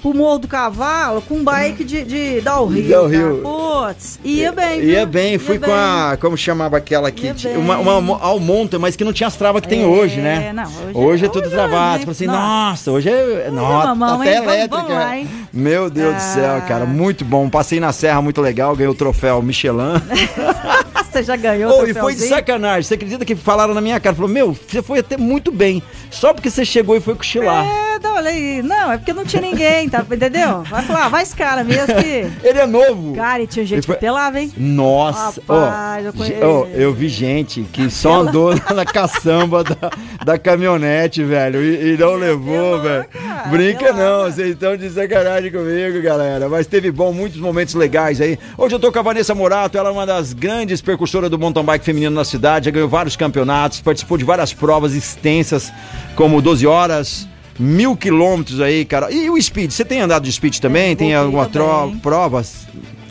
[0.00, 2.88] pro Morro do Cavalo com um bike de, de downhill.
[2.88, 3.42] Downhill.
[3.42, 4.80] Putz, ia bem.
[4.80, 5.74] Ia bem, fui ia com bem.
[5.74, 6.18] a.
[6.20, 7.30] Como chamava aquela aqui?
[7.56, 10.52] Uma, uma Almonta, mas que não tinha as travas que tem é, hoje, né?
[10.52, 11.98] Não, hoje, hoje é, é tudo hoje travado.
[11.98, 13.50] Você fala assim, nossa, hoje é.
[13.50, 14.42] Nossa, mamão, até hein?
[14.44, 14.76] elétrica.
[14.76, 15.28] Vamos, vamos lá, hein?
[15.52, 16.16] Meu Deus ah.
[16.16, 17.48] do céu, cara, muito bom.
[17.48, 20.00] Passei na Serra, muito legal, ganhei o troféu Michelin.
[21.10, 22.82] você já ganhou oh, E foi de sacanagem.
[22.82, 24.14] Você acredita que falaram na minha cara?
[24.14, 25.82] Falou, meu, você foi até muito bem.
[26.10, 27.64] Só porque você chegou e foi cochilar.
[27.66, 28.62] É, não, olha aí.
[28.62, 30.04] Não, é porque não tinha ninguém, tá?
[30.10, 30.62] Entendeu?
[30.62, 32.26] Vai falar, vai esse cara mesmo que.
[32.46, 33.14] Ele é novo.
[33.14, 33.94] Cara, e tinha gente foi...
[33.94, 34.52] que pelava, hein?
[34.56, 36.44] Nossa, Rapaz, oh, eu, conheço.
[36.44, 39.90] Oh, eu vi gente que só andou na caçamba da,
[40.24, 43.06] da caminhonete, velho, e, e não levou, velho.
[43.50, 46.48] Brinca não, vocês estão de sacanagem comigo, galera.
[46.48, 48.38] Mas teve bom, muitos momentos legais aí.
[48.56, 51.64] Hoje eu tô com a Vanessa Morato, ela é uma das grandes percursoras do mountain
[51.64, 55.72] bike feminino na cidade, já ganhou vários campeonatos, participou de várias provas extensas,
[56.14, 57.28] como 12 horas,
[57.60, 59.12] mil quilômetros aí, cara.
[59.12, 60.92] E o speed, você tem andado de speed também?
[60.92, 61.94] É, tem alguma tro...
[62.02, 62.66] provas?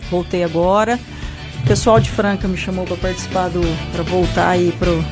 [0.10, 1.00] Voltei agora.
[1.64, 3.62] O pessoal de Franca me chamou para participar do.
[3.92, 5.04] para voltar aí pro,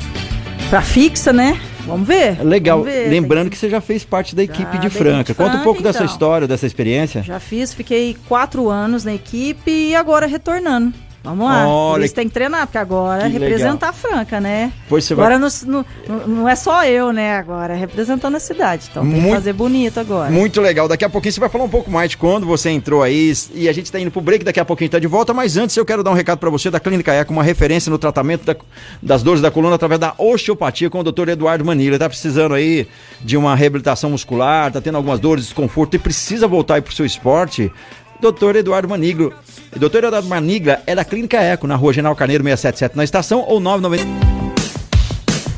[0.69, 1.60] pra fixa, né?
[1.86, 2.43] Vamos ver.
[2.43, 2.80] Legal.
[2.80, 3.10] Vamos ver.
[3.10, 5.34] Lembrando que você já fez parte da equipe já, de Franca.
[5.34, 5.91] Conta um pouco então.
[5.91, 7.23] dessa história, dessa experiência.
[7.23, 10.93] Já fiz, fiquei quatro anos na equipe e agora retornando.
[11.28, 11.68] Vamos lá.
[11.68, 14.72] Olha, Eles têm que treinar, porque agora é representar a Franca, né?
[14.88, 15.50] Pois você agora vai...
[15.66, 17.38] não, não, não, é só eu, né?
[17.38, 18.88] Agora é representando a cidade.
[18.90, 20.32] Então tem muito, que fazer bonito agora.
[20.32, 20.88] Muito legal.
[20.88, 23.34] Daqui a pouquinho você vai falar um pouco mais de quando você entrou aí.
[23.54, 25.34] E a gente tá indo pro break, daqui a pouquinho tá de volta.
[25.34, 27.98] Mas antes eu quero dar um recado para você da Clínica Eco, uma referência no
[27.98, 28.56] tratamento da,
[29.02, 31.30] das dores da coluna através da osteopatia com o Dr.
[31.30, 32.00] Eduardo Manila.
[32.00, 32.88] Tá precisando aí
[33.22, 37.06] de uma reabilitação muscular, tá tendo algumas dores, desconforto e precisa voltar aí pro seu
[37.06, 37.72] esporte.
[38.20, 39.34] Doutor Eduardo Maniglo.
[39.76, 43.60] Doutor Eduardo Manigla é da Clínica Eco, na rua General Carneiro 677 na estação ou
[43.60, 44.38] 990.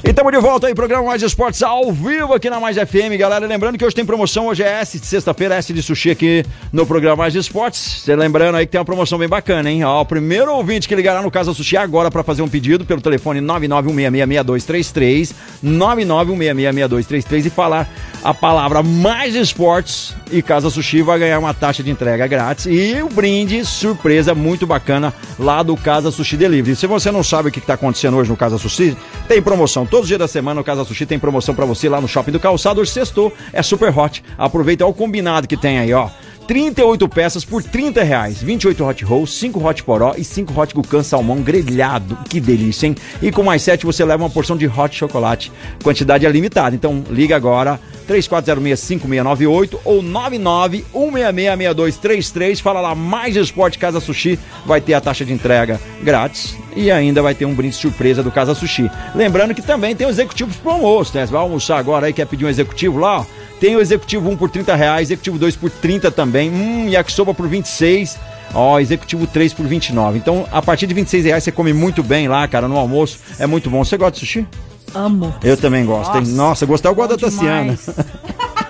[0.09, 3.45] E estamos de volta aí, programa Mais Esportes ao vivo aqui na Mais FM, galera.
[3.45, 6.43] Lembrando que hoje tem promoção, hoje é S, sexta-feira, S de sushi aqui
[6.73, 8.01] no programa Mais Esportes.
[8.01, 9.83] Você lembrando aí que tem uma promoção bem bacana, hein?
[9.83, 13.01] Ó, o primeiro ouvinte que ligará no Casa Sushi agora para fazer um pedido pelo
[13.01, 17.87] telefone 991666233, 991666233 e falar
[18.23, 23.01] a palavra Mais Esportes e Casa Sushi vai ganhar uma taxa de entrega grátis e
[23.01, 26.75] o brinde surpresa muito bacana lá do Casa Sushi Delivery.
[26.75, 28.95] Se você não sabe o que está acontecendo hoje no Casa Sushi,
[29.27, 31.99] tem promoção Todos os dias da semana o Casa Sushi tem promoção para você lá
[31.99, 32.81] no Shopping do Calçado.
[32.81, 34.23] Hoje sextou, é super hot.
[34.37, 36.09] Aproveita o combinado que tem aí, ó.
[36.49, 38.41] 38 peças por 30 reais.
[38.41, 42.17] 28 hot rolls, 5 hot poró e 5 hot gucan salmão grelhado.
[42.27, 42.95] Que delícia, hein?
[43.21, 45.51] E com mais 7 você leva uma porção de hot chocolate.
[45.83, 46.75] Quantidade é limitada.
[46.75, 52.61] Então liga agora 3406-5698 ou 991666233.
[52.61, 54.39] Fala lá, mais Esporte Casa Sushi.
[54.65, 58.31] Vai ter a taxa de entrega grátis e ainda vai ter um brinde surpresa do
[58.31, 58.89] Casa Sushi.
[59.13, 61.27] Lembrando que também tem o executivo promoço, né?
[61.27, 63.25] Você vai almoçar agora aí, quer pedir um executivo lá, ó.
[63.59, 66.49] Tem o executivo 1 por 30 reais, executivo 2 por 30 também.
[66.49, 68.17] Hum, yakisoba por 26.
[68.53, 70.17] Ó, executivo 3 por 29.
[70.17, 73.19] Então, a partir de 26 reais você come muito bem lá, cara, no almoço.
[73.37, 73.83] É muito bom.
[73.83, 74.47] Você gosta de sushi?
[74.93, 75.35] Amo.
[75.43, 76.15] Eu também gosto.
[76.15, 77.77] Nossa, Nossa gostar eu gosto da Tassiana.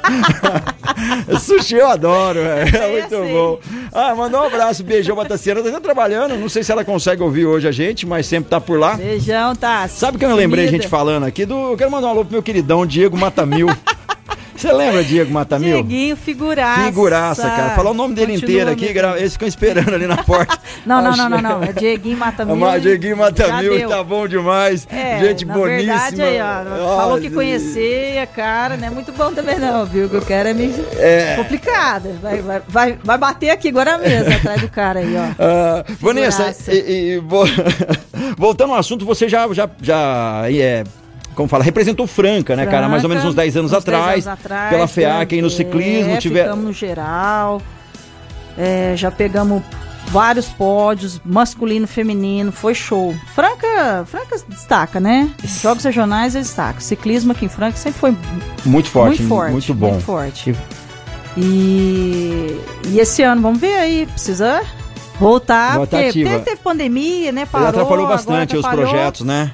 [1.40, 3.34] Sushi eu adoro, é, é muito assim.
[3.34, 3.60] bom.
[3.94, 5.62] Ah, mandou um abraço, beijão pra Tassiana.
[5.62, 8.80] Tá trabalhando, não sei se ela consegue ouvir hoje a gente, mas sempre tá por
[8.80, 8.96] lá.
[8.96, 10.00] Beijão, Tassi.
[10.00, 11.72] Sabe que eu lembrei a gente falando aqui do.
[11.72, 13.68] Eu quero mandar um alô pro meu queridão Diego Matamil.
[14.60, 15.84] Você lembra Diego Matamil?
[15.84, 16.84] Dieguinho, figuraça.
[16.84, 17.76] Figuraça, cara.
[17.76, 19.16] Falar o nome dele Continua inteiro aqui, mesmo.
[19.16, 20.60] eles ficam esperando ali na porta.
[20.86, 22.68] não, não, não, não, não, É Dieguinho Matamil.
[22.68, 24.86] É Dieguinho Matamil, tá bom demais.
[24.92, 25.94] É, Gente na boníssima.
[25.94, 30.08] Verdade, aí, ó, falou que conhecia, cara, não é muito bom também não, viu?
[30.08, 31.36] O que quero é meio é.
[31.38, 32.20] complicado.
[32.22, 35.24] Vai, vai, vai, vai bater aqui agora mesmo, atrás do cara aí, ó.
[35.24, 37.24] Uh, Vanessa, e, e,
[38.38, 40.84] voltando ao assunto, você já, já, já é,
[41.40, 42.90] como fala, representou Franca, né, cara?
[42.90, 45.48] Mais ou menos uns 10 anos, uns atrás, 10 anos atrás, pela FEAC aí no
[45.48, 47.62] é, ciclismo, tiver Ficamos no geral.
[48.58, 49.64] É, já pegamos
[50.08, 53.16] vários pódios, masculino, feminino, foi show.
[53.34, 55.32] Franca, Franca destaca, né?
[55.42, 56.82] Jogos regionais eles destacam.
[56.82, 58.14] Ciclismo aqui em Franca sempre foi
[58.66, 59.92] muito forte, muito forte, muito bom.
[59.92, 60.54] Muito forte.
[61.38, 64.62] E, e esse ano, vamos ver aí, precisa
[65.18, 67.46] voltar, Volta porque teve, teve pandemia, né?
[67.46, 68.92] Parou, Ele atrapalhou bastante os atrapalhou.
[68.92, 69.54] projetos, né?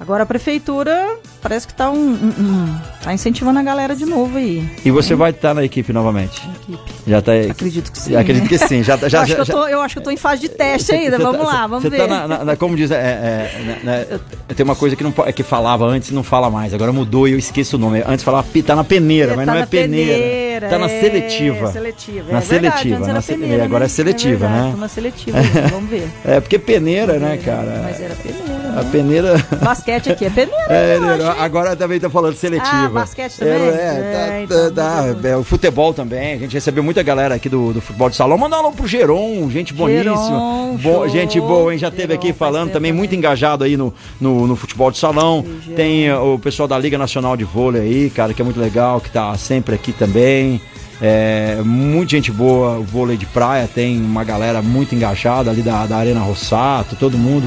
[0.00, 4.36] Agora a prefeitura parece que tá um, um- um- tá incentivando a galera de novo
[4.38, 4.68] aí.
[4.84, 6.42] E você vai estar na equipe novamente.
[6.62, 6.92] Equipe.
[7.06, 8.14] Já tá Acredito que sim.
[8.16, 8.48] Acredito né?
[8.48, 8.82] que sim.
[8.82, 10.16] Já, tá- já, eu, acho já, que eu, tô, eu acho que eu tô em
[10.16, 11.16] fase de teste ainda.
[11.16, 11.96] Você vamos tá- lá, vamos você ver.
[11.98, 14.20] tá na, na- na- como diz, é, é, né, né,
[14.54, 16.74] tem uma coisa que não é que falava antes e não fala mais.
[16.74, 18.02] Agora mudou e eu esqueço o nome.
[18.06, 20.68] Antes falava tá na peneira, mas Tá não é na peneira.
[20.68, 21.72] Tá na é, seletiva.
[21.72, 22.32] seletiva.
[22.32, 23.86] Na é verdade, seletiva, na se- peneira, agora né?
[23.86, 24.70] é seletiva, verdade, né?
[24.72, 25.38] tô na seletiva,
[25.70, 26.08] vamos ver.
[26.24, 27.80] É porque peneira, né, cara?
[27.84, 28.88] Mas era peneira, A né?
[28.90, 29.34] peneira.
[29.62, 31.02] Basquete aqui é peneira, É, hein?
[31.38, 32.70] agora também tá falando seletiva.
[32.86, 33.52] Ah, basquete também?
[33.54, 36.34] É, é, É, tá- então, tá- eu- é, o futebol também.
[36.34, 38.36] A gente recebeu muita galera aqui do, do futebol de salão.
[38.38, 40.14] Manda um alô pro Geron, gente boníssima.
[40.16, 41.78] Geron, Bo- gente boa, hein?
[41.78, 44.98] Já teve Geron, aqui faz falando também, muito engajado aí no, no, no futebol de
[44.98, 45.44] salão.
[45.76, 49.00] Tem eh, o pessoal da Liga Nacional de Vôlei aí, cara, que é muito legal,
[49.00, 50.60] que tá sempre aqui também.
[51.00, 55.86] É, muita gente boa, o vôlei de praia tem uma galera muito engajada ali da,
[55.86, 57.44] da Arena Rossato, todo mundo.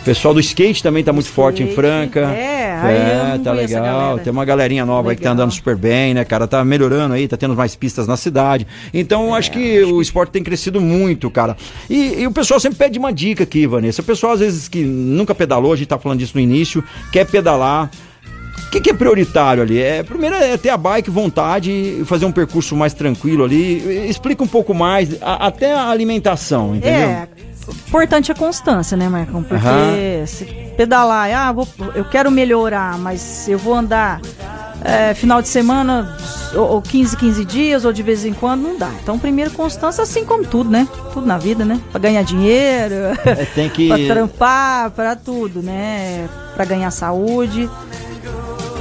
[0.00, 2.20] O pessoal do skate também tá muito forte em Skate, Franca.
[2.20, 4.18] é, não tá legal.
[4.18, 5.44] Tem uma galerinha nova aí que tá Legal.
[5.44, 6.46] andando super bem, né, cara?
[6.46, 8.66] Tá melhorando aí, tá tendo mais pistas na cidade.
[8.92, 11.56] Então, eu acho que o esporte tem crescido muito, cara.
[11.88, 14.02] E, e o pessoal sempre pede uma dica aqui, Vanessa.
[14.02, 17.26] O pessoal, às vezes, que nunca pedalou, a gente tá falando disso no início, quer
[17.26, 17.90] pedalar.
[18.72, 19.78] O que, que é prioritário ali?
[19.82, 24.08] É, primeiro é ter a bike, vontade, fazer um percurso mais tranquilo ali.
[24.08, 27.00] Explica um pouco mais, a- até a alimentação, entendeu?
[27.10, 27.28] É,
[27.86, 29.42] importante é a constância, né, Marcão?
[29.42, 30.26] Porque Aham.
[30.26, 34.22] se pedalar, ah, vou, eu quero melhorar, mas eu vou andar
[34.82, 36.16] é, final de semana,
[36.54, 38.90] ou, ou 15, 15 dias, ou de vez em quando, não dá.
[39.02, 40.88] Então, primeiro, constância, assim como tudo, né?
[41.12, 41.78] Tudo na vida, né?
[41.92, 42.94] Pra ganhar dinheiro,
[43.26, 43.86] É, tem que.
[43.92, 46.26] pra trampar, pra tudo, né?
[46.56, 47.68] Pra ganhar saúde.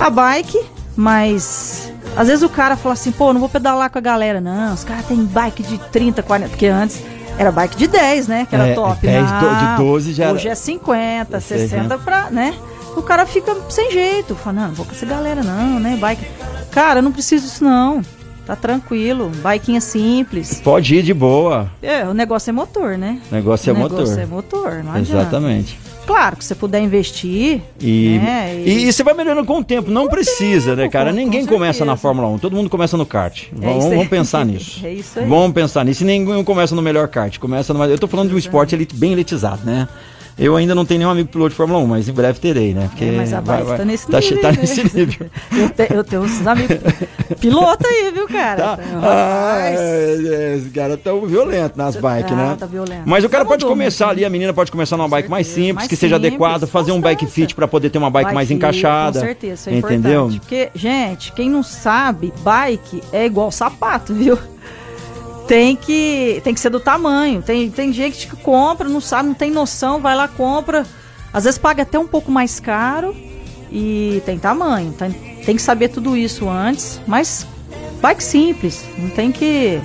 [0.01, 0.59] A bike,
[0.95, 4.73] mas às vezes o cara fala assim, pô, não vou pedalar com a galera, não.
[4.73, 7.01] Os caras têm bike de 30, 40, porque antes
[7.37, 8.45] era bike de 10, né?
[8.49, 8.99] Que era É, top.
[9.05, 12.55] 10, do- de Não, 12 já era- Hoje é 50, Sei, 60 pra, né?
[12.95, 14.35] O cara fica sem jeito.
[14.35, 15.97] Fala, não, não vou com essa galera, não, né?
[15.99, 16.25] Bike.
[16.71, 18.01] Cara, não preciso disso, não.
[18.45, 19.31] Tá tranquilo.
[19.43, 20.59] Biquinha simples.
[20.63, 21.69] Pode ir de boa.
[21.81, 23.19] É, o negócio é motor, né?
[23.31, 24.19] O negócio é o negócio motor.
[24.19, 25.21] é motor, não adianta.
[25.21, 25.79] Exatamente.
[26.11, 27.61] Claro que você puder investir.
[27.79, 28.87] E, né, e...
[28.87, 31.09] e você vai melhorando com o tempo, não precisa, né, cara?
[31.11, 31.95] com- Ninguém com começa na.
[31.95, 33.43] Fórmula 1, todo mundo começa no kart.
[33.53, 33.95] Vamos, isso aí.
[33.95, 34.85] vamos pensar nisso.
[34.85, 35.25] É isso aí.
[35.27, 36.03] Vamos pensar nisso.
[36.03, 37.83] E ninguém começa no melhor kart, começa no.
[37.85, 39.87] Eu tô falando de um esporte elit- bem elitizado, né?
[40.43, 42.87] Eu ainda não tenho nenhum amigo piloto de Fórmula 1, mas em breve terei, né?
[42.89, 44.41] Porque É, mas a bike tá nesse tá, nível.
[44.41, 44.89] Tá aí, nesse né?
[44.93, 45.27] nível.
[45.55, 46.77] Eu, te- eu tenho uns amigos
[47.39, 48.61] piloto aí, viu, cara?
[48.75, 48.79] Tá?
[48.83, 49.79] Então, Ah, rapaz.
[49.79, 52.55] é, os caras tão violentos nas bikes, Ah, né?
[52.59, 53.03] tá violento.
[53.05, 55.87] Mas o cara pode começar ali, a menina pode começar numa bike mais simples, mais
[55.87, 58.57] que seja simples, adequada, fazer um bike fit para poder ter uma bike, mais fit,
[58.57, 59.19] encaixada.
[59.19, 60.11] Com certeza, isso é entendeu?
[60.27, 60.39] importante.
[60.39, 64.39] Porque, gente, quem não sabe, bike é igual sapato, viu?
[65.47, 67.41] Tem que, tem que ser do tamanho.
[67.41, 70.85] Tem, tem gente que compra, não sabe, não tem noção, vai lá, compra.
[71.33, 73.15] Às vezes paga até um pouco mais caro
[73.71, 74.91] e tem tamanho.
[74.93, 76.99] Tem, tem que saber tudo isso antes.
[77.07, 77.47] Mas
[78.01, 79.81] bike simples, não tem que.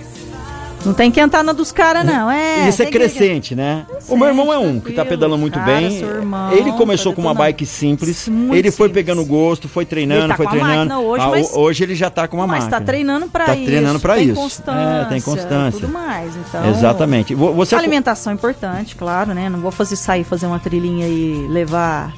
[0.84, 2.30] Não tem que entrar na dos caras, não.
[2.30, 3.84] É, isso é tem que- crescente, né?
[4.08, 5.98] o meu irmão é um que tá pedalando muito cara, bem.
[6.00, 8.28] irmão, ele começou tá com uma bike simples.
[8.28, 9.04] Muito ele foi simples.
[9.04, 10.94] pegando gosto, foi treinando, tá foi treinando.
[11.00, 12.78] hoje, Ah, mas- ho- hoje ele já tá com uma Mas máquina.
[12.78, 13.64] tá treinando pra Tá isso.
[13.64, 14.34] treinando pra tem isso.
[14.40, 15.80] Constância, É, tem constância.
[15.80, 16.32] Tudo mais.
[16.36, 17.34] Então, Exatamente.
[17.34, 19.48] Vo- Você Alimentação é importante, claro, né?
[19.48, 22.12] Não vou fazer sair, fazer uma trilhinha e levar.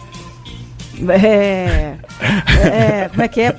[1.09, 1.95] É,
[2.67, 3.57] é, como é que é?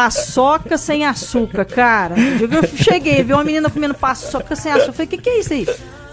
[0.00, 2.14] Paçoca sem açúcar, cara.
[2.18, 4.88] Eu cheguei, vi uma menina comendo paçoca sem açúcar.
[4.90, 5.66] Eu falei, o que, que é isso aí?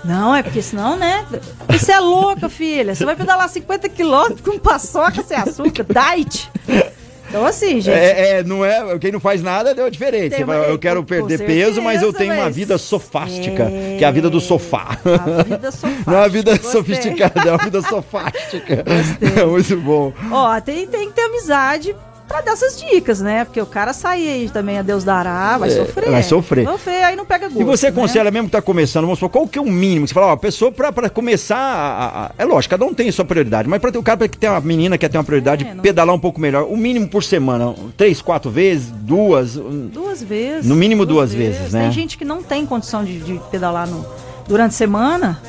[0.05, 1.25] Não, é porque senão, né?
[1.67, 2.95] Você é louca, filha.
[2.95, 6.49] Você vai pedalar 50 quilômetros com paçoca sem açúcar, diet.
[7.27, 7.93] Então, assim, gente.
[7.93, 10.41] É, é, não é, quem não faz nada deu diferente.
[10.41, 13.95] Uma- eu quero perder certeza, peso, mas eu tenho uma mas- vida sofástica, É.
[13.97, 14.97] que é a vida do sofá.
[15.03, 16.03] A vida sofástica.
[16.09, 16.71] Não é uma vida Gostei.
[16.71, 18.75] sofisticada, é uma vida sofástica.
[18.77, 19.43] Gostei.
[19.43, 20.13] É muito bom.
[20.31, 21.93] Ó, tem, tem que ter amizade
[22.33, 23.45] pra dar essas dicas, né?
[23.45, 26.09] Porque o cara sair aí também a Deus dará, vai É, sofrer.
[26.09, 26.65] vai sofrer.
[26.67, 27.61] Sofrer, aí não pega gosto.
[27.61, 27.91] E você né?
[27.91, 30.07] aconselha mesmo que tá começando, vamos supor, qual que é o mínimo?
[30.07, 33.11] Você fala, ó, a pessoa pra, pra começar, a- a- é lógico, cada um tem
[33.11, 35.63] sua prioridade, mas pra ter o cara que tem uma menina que tem uma prioridade,
[35.65, 40.23] É, não- pedalar um pouco melhor, o mínimo por semana, três, quatro vezes, duas, Duas
[40.23, 40.65] vezes.
[40.65, 41.83] No mínimo duas vezes, né?
[41.83, 44.03] Tem gente que não tem condição de, de pedalar no,
[44.47, 45.39] durante a semana.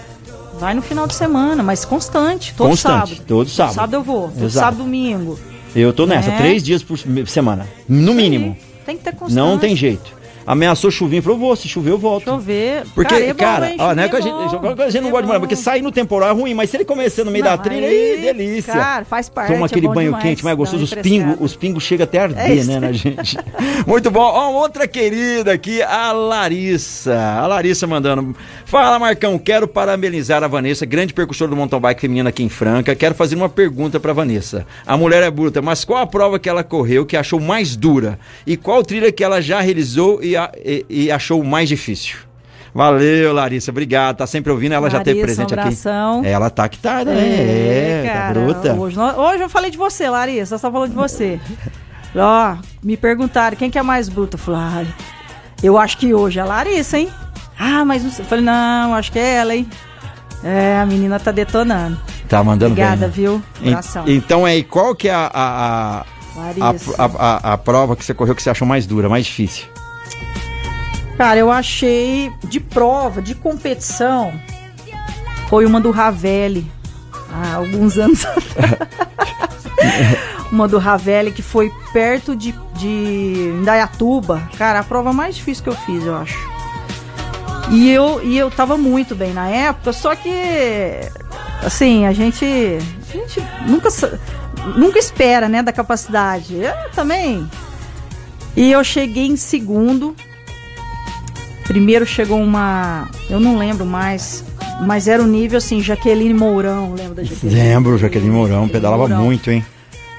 [0.58, 3.24] Vai no final de semana, mas constante, todo Constante, sábado.
[3.26, 3.70] todo sábado.
[3.70, 4.52] Todo sábado eu vou, todo Exato.
[4.66, 5.38] sábado domingo.
[5.74, 6.36] Eu tô nessa, É.
[6.36, 7.66] três dias por semana.
[7.88, 8.56] No mínimo.
[8.86, 9.42] Tem que ter constância.
[9.42, 10.12] Não tem jeito.
[10.46, 12.24] Ameaçou chover, falou, vou, se chover eu volto.
[12.24, 12.84] Chover.
[12.94, 13.76] Porque, cara, é bom, cara, hein?
[13.78, 15.40] ó, não é que a Chover gente, bom, a gente não é gosta de molhar,
[15.40, 15.46] bom.
[15.46, 17.86] porque sair no temporal é ruim, mas se ele começar no meio da Não, trilha,
[17.88, 18.72] aí, delícia.
[18.74, 21.56] cara, faz parte, Toma é aquele bom banho demais, quente, mais gostoso, os pingos, os
[21.56, 23.38] pingos chegam até a arder, É né, na gente.
[23.86, 24.20] Muito bom.
[24.20, 27.14] Ó, outra querida aqui, a Larissa.
[27.38, 28.34] A Larissa mandando.
[28.64, 32.94] Fala, Marcão, quero parabenizar a Vanessa, grande percussora do mountain bike feminino aqui em Franca.
[32.94, 34.66] Quero fazer uma pergunta pra Vanessa.
[34.86, 38.18] A mulher é bruta, mas qual a prova que ela correu que achou mais dura?
[38.46, 42.16] E qual trilha que ela já realizou e, a- e- e achou mais difícil?
[42.74, 44.16] Valeu, Larissa, obrigado.
[44.16, 46.28] Tá sempre ouvindo, ela já teve Larissa, um presente aqui.
[46.28, 47.14] Ela tá que tá, né?
[47.14, 48.74] É, tá bruta.
[48.74, 50.56] Hoje, hoje eu falei de você, Larissa.
[50.56, 51.40] Estamos falando de você.
[52.16, 54.34] Ó, me perguntaram quem que é mais bruta.
[54.34, 54.84] Eu falei, ah,
[55.62, 57.08] eu acho que hoje é a Larissa, hein?
[57.56, 58.24] Ah, mas não sei.
[58.24, 59.68] Eu falei, não, acho que é ela, hein?
[60.42, 61.96] É, a menina tá detonando.
[62.28, 63.10] Tá mandando Obrigada, bem.
[63.10, 63.42] viu?
[63.62, 64.04] En- Abração.
[64.08, 66.04] Então é, e qual que é a, a, a,
[66.36, 66.94] Larissa.
[66.98, 69.66] a, a- a prova que você correu que você achou mais dura, mais difícil?
[71.16, 74.32] Cara, eu achei de prova, de competição,
[75.48, 76.70] foi uma do Ravelli,
[77.32, 78.78] há alguns anos atrás.
[80.50, 84.48] uma do Ravelli que foi perto de, de Indaiatuba.
[84.58, 86.38] Cara, a prova mais difícil que eu fiz, eu acho.
[87.70, 90.30] E eu, e eu tava muito bem na época, só que,
[91.64, 93.88] assim, a gente, a gente nunca,
[94.76, 96.56] nunca espera, né, da capacidade.
[96.56, 97.48] Eu também.
[98.56, 100.14] E eu cheguei em segundo.
[101.66, 103.08] Primeiro chegou uma.
[103.28, 104.44] Eu não lembro mais.
[104.86, 107.60] Mas era o nível assim, Jaqueline Mourão, lembra da Jaqueline?
[107.60, 109.24] Lembro, Jaqueline Mourão, pedalava Mourão.
[109.24, 109.64] muito, hein?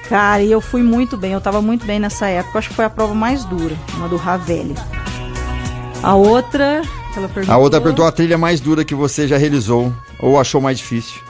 [0.08, 2.58] Cara, e eu fui muito bem, eu tava muito bem nessa época.
[2.58, 4.74] Acho que foi a prova mais dura, uma do Ravelli.
[6.02, 6.82] A outra,
[7.16, 7.54] ela perguntou.
[7.54, 11.20] A outra perguntou a trilha mais dura que você já realizou ou achou mais difícil.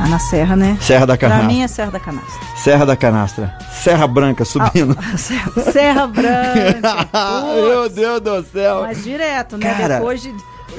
[0.00, 0.78] Ah, na Serra, né?
[0.80, 1.48] Serra da Pra Canastra.
[1.48, 2.40] mim é Serra da Canastra.
[2.56, 3.58] Serra da Canastra.
[3.72, 4.96] Serra Branca subindo.
[5.18, 7.08] Serra, Serra Branca.
[7.68, 8.82] Meu Deus do céu.
[8.82, 9.74] Mas direto, né?
[9.74, 10.32] Cara, Depois de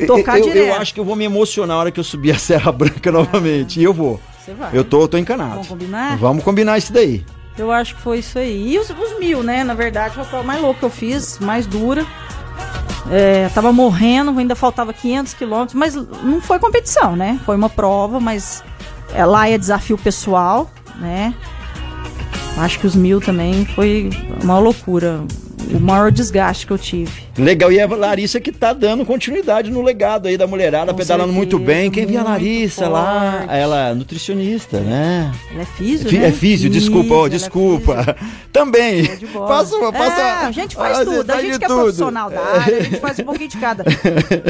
[0.08, 0.68] tocar eu, direto.
[0.68, 3.12] eu acho que eu vou me emocionar na hora que eu subir a Serra Branca
[3.12, 3.80] novamente.
[3.80, 4.22] E eu vou.
[4.40, 4.70] Você vai.
[4.72, 5.52] Eu tô, tô encanado.
[5.52, 6.18] Vamos combinar?
[6.18, 7.26] Vamos combinar isso daí.
[7.58, 8.74] Eu acho que foi isso aí.
[8.74, 9.66] E os, os mil, né?
[9.66, 12.06] Na verdade, foi a prova mais louca que eu fiz, mais dura.
[13.12, 17.40] É, tava morrendo, ainda faltava 500 quilômetros, mas não foi competição, né?
[17.46, 18.64] Foi uma prova, mas
[19.14, 21.34] é, lá é desafio pessoal, né?
[22.58, 24.10] Acho que os mil também foi
[24.44, 25.22] uma loucura.
[25.72, 27.12] O maior desgaste que eu tive.
[27.38, 30.98] Legal, e é a Larissa que tá dando continuidade no legado aí da mulherada, Com
[30.98, 31.92] pedalando muito certeza, bem.
[31.92, 33.54] Quem via a muito Larissa lá, forte.
[33.54, 35.32] ela é nutricionista, né?
[35.52, 36.28] Ela é físio, né?
[36.28, 37.98] É físio, desculpa, é desculpa.
[38.04, 38.16] físio.
[38.52, 39.06] Também.
[39.48, 40.22] Passa, passa.
[40.22, 41.32] É, a gente faz tudo.
[41.32, 41.82] A gente que é tudo.
[41.82, 43.84] profissional da área, a gente faz um pouquinho de cada.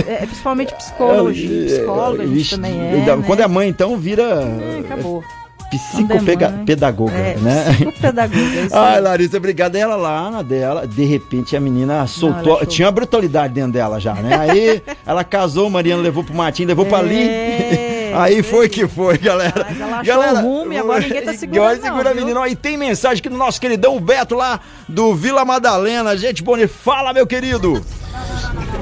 [0.09, 3.05] É, principalmente psicologia, psicóloga, a gente Vixe, também é.
[3.05, 3.23] né?
[3.25, 5.23] Quando é mãe, então vira É, acabou.
[5.69, 7.65] Psicopedagoga, É, né?
[7.73, 9.01] psicopedagoga, é isso Ai, aí.
[9.01, 9.75] Larissa, obrigado.
[9.75, 12.55] Ela lá na dela, de repente a menina soltou.
[12.55, 12.65] é show.
[12.67, 14.35] tinha uma brutalidade dentro dela já, né?
[14.37, 17.21] Aí ela casou, Mariana levou pro Martim, levou pra ali.
[17.29, 19.67] É, Aí foi que foi, galera.
[19.69, 19.79] Mas
[20.09, 22.39] ela achou o rumo e agora ninguém tá segurando Agora não, segura a menina.
[22.39, 26.17] Ó, E tem mensagem aqui do nosso queridão Beto lá do Vila Madalena.
[26.17, 27.85] Gente, bom, fala, meu querido.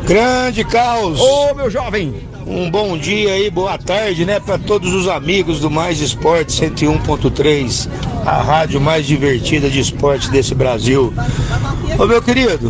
[0.05, 1.19] Grande caos.
[1.19, 2.25] Ô, meu jovem.
[2.49, 7.89] Um bom dia aí, boa tarde, né, para todos os amigos do Mais Esporte 101.3,
[8.25, 11.13] a rádio mais divertida de esporte desse Brasil.
[11.99, 12.69] Ô meu querido,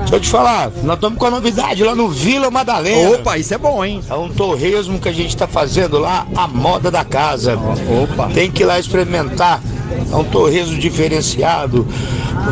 [0.00, 3.16] deixa eu te falar, nós estamos com a novidade lá no Vila Madalena.
[3.16, 4.02] Opa, isso é bom, hein?
[4.10, 7.58] É um torresmo que a gente está fazendo lá, a moda da casa.
[8.02, 8.28] Opa.
[8.28, 9.62] Tem que ir lá experimentar.
[10.10, 11.86] É um torresmo diferenciado.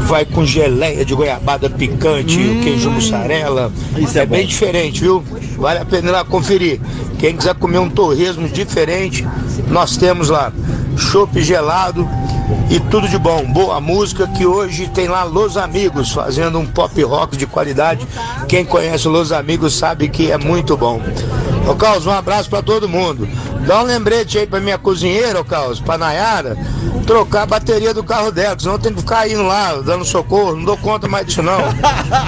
[0.06, 3.70] Vai com geleia de goiabada picante, queijo mussarela.
[3.96, 4.00] Hum.
[4.00, 4.36] Isso é bom.
[4.36, 5.22] bem diferente, viu?
[5.56, 6.80] Vale a pena ir lá conferir.
[7.18, 9.26] Quem quiser comer um torresmo diferente,
[9.68, 10.52] nós temos lá
[10.96, 12.08] chopp gelado
[12.70, 13.44] e tudo de bom.
[13.52, 18.06] Boa música que hoje tem lá Los Amigos fazendo um pop rock de qualidade.
[18.48, 21.00] Quem conhece Los Amigos sabe que é muito bom.
[21.68, 23.28] Ô Carlos, um abraço pra todo mundo.
[23.66, 26.56] Dá um lembrete aí pra minha cozinheira, ô Carlos, pra Nayara,
[27.06, 30.56] trocar a bateria do carro dela, senão tem que ficar indo lá, dando socorro.
[30.56, 31.60] Não dou conta mais disso, não.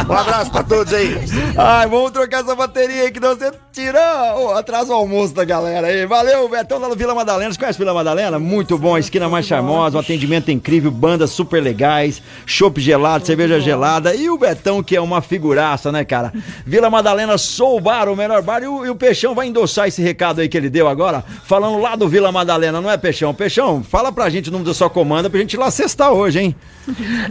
[0.08, 1.18] Um abraço pra todos aí.
[1.56, 4.00] Ai, vamos trocar essa bateria aí, que não você tira
[4.36, 6.06] o atrasa o almoço da galera aí.
[6.06, 7.52] Valeu, Betão no Vila Madalena.
[7.52, 8.38] Você conhece Vila Madalena?
[8.38, 14.14] Muito bom, esquina mais charmosa, um atendimento incrível, bandas super legais, chopp gelado, cerveja gelada
[14.14, 16.32] e o Betão que é uma figuraça, né, cara?
[16.64, 19.88] Vila Madalena, sou o bar, o melhor bar e o, e o Peixão vai endossar
[19.88, 23.32] esse recado aí que ele deu agora, falando lá do Vila Madalena, não é, Peixão?
[23.32, 26.12] Peixão, fala pra gente o número deixamos a sua comanda pra gente ir lá cestar
[26.12, 26.56] hoje, hein?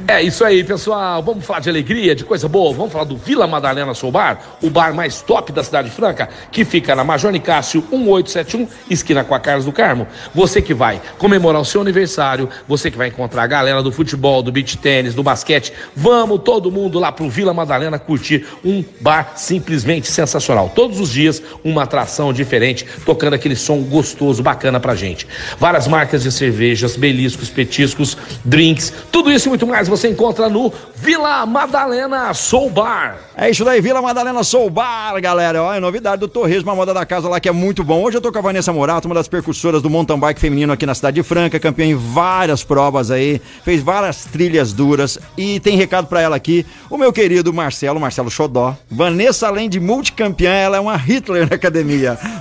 [0.07, 1.21] É isso aí, pessoal.
[1.21, 2.73] Vamos falar de alegria, de coisa boa.
[2.73, 6.65] Vamos falar do Vila Madalena Soul Bar, o bar mais top da Cidade Franca, que
[6.65, 10.07] fica na Major Nicásio 1871, esquina com a Carlos do Carmo.
[10.33, 14.41] Você que vai comemorar o seu aniversário, você que vai encontrar a galera do futebol,
[14.41, 19.33] do beach tênis, do basquete, vamos todo mundo lá pro Vila Madalena curtir um bar
[19.35, 20.71] simplesmente sensacional.
[20.73, 25.27] Todos os dias uma atração diferente, tocando aquele som gostoso, bacana pra gente.
[25.59, 30.71] Várias marcas de cervejas, beliscos, petiscos, drinks, tudo isso e muito mais você encontra no
[30.95, 33.17] Vila Madalena Soul Bar.
[33.35, 35.61] É isso daí, Vila Madalena Soul Bar, galera.
[35.61, 38.03] Olha, novidade do Torresmo, a moda da casa lá que é muito bom.
[38.03, 40.85] Hoje eu tô com a Vanessa Morato, uma das percursoras do mountain bike feminino aqui
[40.85, 45.75] na cidade de Franca, campeã em várias provas aí, fez várias trilhas duras e tem
[45.75, 48.75] recado para ela aqui, o meu querido Marcelo, Marcelo Xodó.
[48.89, 51.72] Vanessa, além de multicampeã, ela é uma Hitler na academia.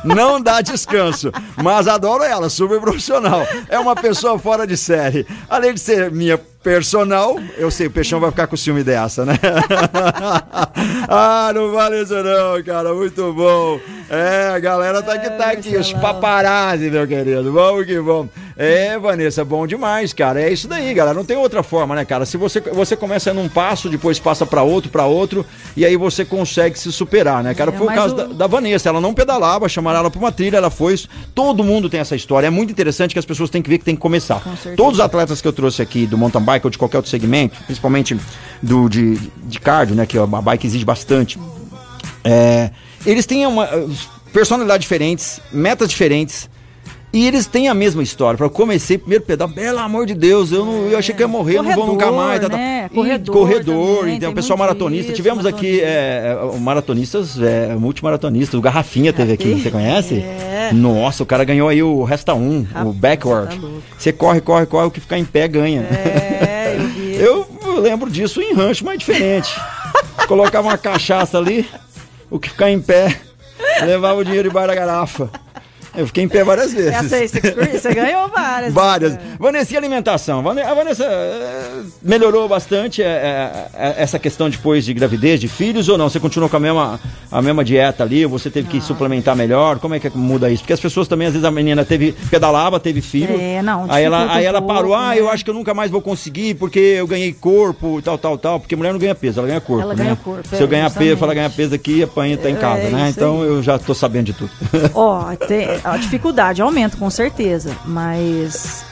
[0.05, 1.31] Não dá descanso,
[1.63, 3.47] mas adoro ela, super profissional.
[3.69, 5.27] É uma pessoa fora de série.
[5.49, 9.35] Além de ser minha personal, eu sei, o Peixão vai ficar com ciúme dessa, né?
[11.09, 13.81] ah, não vale isso não, cara, muito bom.
[14.09, 18.31] É, a galera tá que tá aqui, os paparazzi, meu querido, vamos que vamos.
[18.57, 22.25] É, Vanessa, bom demais, cara, é isso daí, galera, não tem outra forma, né, cara?
[22.25, 25.45] Se você, você começa num passo, depois passa para outro, para outro,
[25.77, 27.73] e aí você consegue se superar, né, cara?
[27.73, 28.17] É, Foi o caso o...
[28.17, 30.95] da, da, Vanessa, ela não pedalava, chamaram ela pra uma trilha, ela foi,
[31.35, 33.85] todo mundo tem essa história, é muito interessante que as pessoas têm que ver que
[33.85, 34.43] tem que começar.
[34.77, 37.59] Todos os atletas que eu trouxe aqui do mountain bike ou de qualquer outro segmento,
[37.65, 38.17] principalmente
[38.63, 41.39] do de, de cardio, né, que a bike exige bastante,
[42.25, 42.71] é,
[43.05, 43.69] eles têm uma
[44.33, 46.49] personalidades diferentes, metas diferentes,
[47.13, 48.39] e eles têm a mesma história.
[48.39, 51.57] Para comecei primeiro pedal, pelo amor de Deus, eu, não, eu achei que ia morrer,
[51.57, 52.41] corredor, não vou nunca mais.
[52.41, 52.57] Tá, tá.
[52.57, 52.89] Né?
[52.89, 55.13] Corredor, corredor também, então, pessoal maratonista.
[55.13, 58.59] Isso, Tivemos aqui é, é, maratonistas, é, multimaratonistas.
[58.59, 60.15] O Garrafinha teve aqui, você conhece?
[60.15, 60.71] É.
[60.73, 63.61] Nossa, o cara ganhou aí o Resta 1, Rapaz, o backward.
[63.61, 65.83] Tá você corre, corre, corre, o que ficar em pé ganha.
[65.83, 66.32] É,
[67.19, 69.51] eu, eu lembro disso em rancho, mas diferente.
[70.27, 71.69] Colocava uma cachaça ali,
[72.31, 73.21] o que ficar em pé,
[73.83, 75.31] levava o dinheiro debaixo da garrafa.
[75.95, 76.93] Eu fiquei em pé várias vezes.
[76.93, 78.73] Essa aí, você ganhou várias.
[78.73, 79.13] várias.
[79.13, 79.21] Né?
[79.39, 80.41] Vanessa, e alimentação?
[80.41, 85.99] A Vanessa eh, melhorou bastante é, é, essa questão depois de gravidez, de filhos ou
[85.99, 86.09] não?
[86.09, 88.25] Você continuou com a mesma, a mesma dieta ali?
[88.25, 88.73] Ou você teve não.
[88.73, 89.79] que suplementar melhor?
[89.79, 90.63] Como é que muda isso?
[90.63, 93.39] Porque as pessoas também, às vezes, a menina teve, pedalava, teve filho.
[93.39, 93.87] É, não.
[93.89, 95.31] Aí ela, aí ela parou, ah, eu né?
[95.33, 98.61] acho que eu nunca mais vou conseguir porque eu ganhei corpo e tal, tal, tal.
[98.61, 99.83] Porque mulher não ganha peso, ela ganha corpo.
[99.83, 100.05] Ela né?
[100.05, 100.49] ganha corpo.
[100.49, 103.11] Se eu ganhar peso, ela ganha peso aqui, apanha tá em casa, né?
[103.11, 104.51] Então eu já tô sabendo de tudo.
[104.95, 107.77] Ó, tem a dificuldade aumenta, com certeza.
[107.85, 108.85] Mas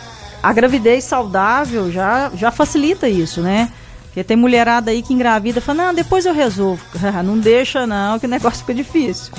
[0.43, 3.71] a gravidez saudável já, já facilita isso, né?
[4.07, 6.83] Porque tem mulherada aí que engravida e fala, não, depois eu resolvo.
[7.25, 9.33] não deixa não, que o negócio fica difícil.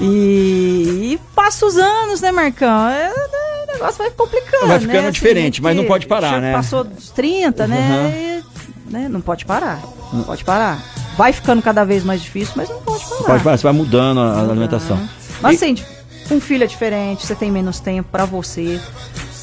[0.00, 2.88] E, e passa os anos, né, Marcão?
[2.88, 4.68] É, é o negócio vai complicando.
[4.68, 5.10] Vai ficando né?
[5.10, 6.52] diferente, assim, mas não pode parar, né?
[6.52, 7.90] Passou dos 30, né?
[7.90, 8.90] Uhum.
[8.90, 9.08] E, né?
[9.08, 9.80] Não pode parar.
[10.12, 10.80] Não pode parar.
[11.16, 13.24] Vai ficando cada vez mais difícil, mas não pode parar.
[13.24, 15.08] Pode parar, você vai mudando a, a alimentação.
[15.40, 15.64] Mas e...
[15.64, 15.84] assim,
[16.26, 18.80] com filho é diferente, você tem menos tempo para você,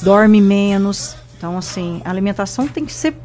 [0.02, 1.16] dorme menos.
[1.38, 3.16] Então, assim, a alimentação tem que ser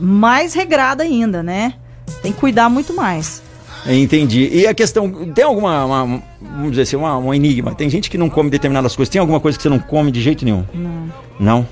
[0.00, 1.74] mais regrada ainda, né?
[2.22, 3.42] Tem que cuidar muito mais.
[3.86, 4.48] Entendi.
[4.52, 7.74] E a questão, tem alguma, uma, vamos dizer assim, uma, um enigma?
[7.74, 9.12] Tem gente que não come determinadas coisas.
[9.12, 10.64] Tem alguma coisa que você não come de jeito nenhum?
[10.74, 11.10] Não.
[11.38, 11.68] Não?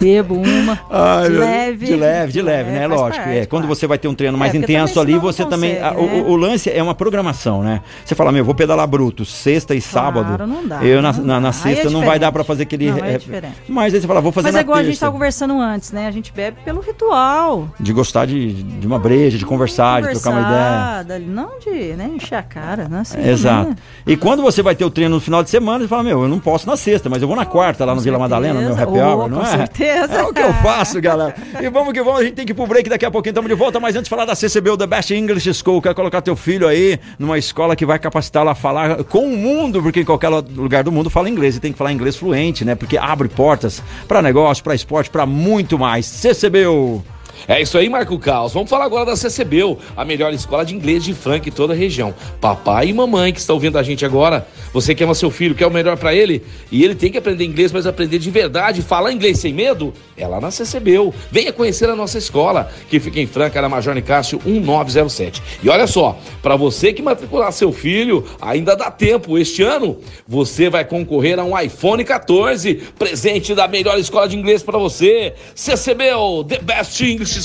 [0.00, 0.80] Bebo uma.
[0.88, 2.32] Ai, de, leve, de leve.
[2.32, 2.86] De leve, né?
[2.86, 3.24] Lógico.
[3.24, 3.46] Parte, é.
[3.46, 5.76] Quando você vai ter um treino mais é, intenso ali, você também.
[5.76, 6.22] Consegue, a, né?
[6.22, 7.82] o, o, lance é uma programação, né?
[8.04, 10.46] Você fala, meu, vou pedalar bruto, sexta e claro, sábado.
[10.46, 10.82] Não dá.
[10.82, 12.90] Eu na, na, na sexta é não vai dar para fazer aquele.
[12.90, 14.88] Não, é, é mas aí você fala, vou fazer Mas é igual terça.
[14.88, 16.06] a gente tava conversando antes, né?
[16.06, 17.68] A gente bebe pelo ritual.
[17.78, 21.20] De gostar de, de uma breja, de conversar, de trocar uma ideia.
[21.20, 23.00] Não de né, encher a cara, né?
[23.00, 23.70] Assim, Exato.
[23.70, 23.76] Né?
[24.06, 26.28] E quando você vai ter o treino no final de semana, você fala, meu, eu
[26.28, 28.82] não posso na sexta, mas eu vou na quarta lá no Vila Madalena, no meu
[28.82, 29.40] happy hour, não é?
[29.40, 29.89] Com certeza.
[29.90, 31.34] É o que eu faço galera.
[31.60, 33.48] E vamos que vamos, a gente tem que ir pro break daqui a pouquinho, estamos
[33.48, 33.80] de volta.
[33.80, 36.98] Mas antes de falar da CCB, The Best English School, quer colocar teu filho aí
[37.18, 40.92] numa escola que vai capacitá-lo a falar com o mundo, porque em qualquer lugar do
[40.92, 42.74] mundo fala inglês e tem que falar inglês fluente, né?
[42.74, 46.06] Porque abre portas para negócio, para esporte, para muito mais.
[46.06, 47.02] CCBU.
[47.50, 48.52] É isso aí, Marco Caos.
[48.52, 51.76] Vamos falar agora da CCBU, a melhor escola de inglês de Franca em toda a
[51.76, 52.14] região.
[52.40, 55.66] Papai e mamãe que estão ouvindo a gente agora, você que ama seu filho, quer
[55.66, 59.12] o melhor para ele, e ele tem que aprender inglês, mas aprender de verdade, falar
[59.12, 61.12] inglês sem medo, é lá na CCBU.
[61.32, 65.42] Venha conhecer a nossa escola, que fica em Franca, na Major Nicásio 1907.
[65.60, 69.36] E olha só, para você que matricular seu filho, ainda dá tempo.
[69.36, 74.62] Este ano, você vai concorrer a um iPhone 14, presente da melhor escola de inglês
[74.62, 75.34] para você.
[75.56, 77.39] CCBU, The Best English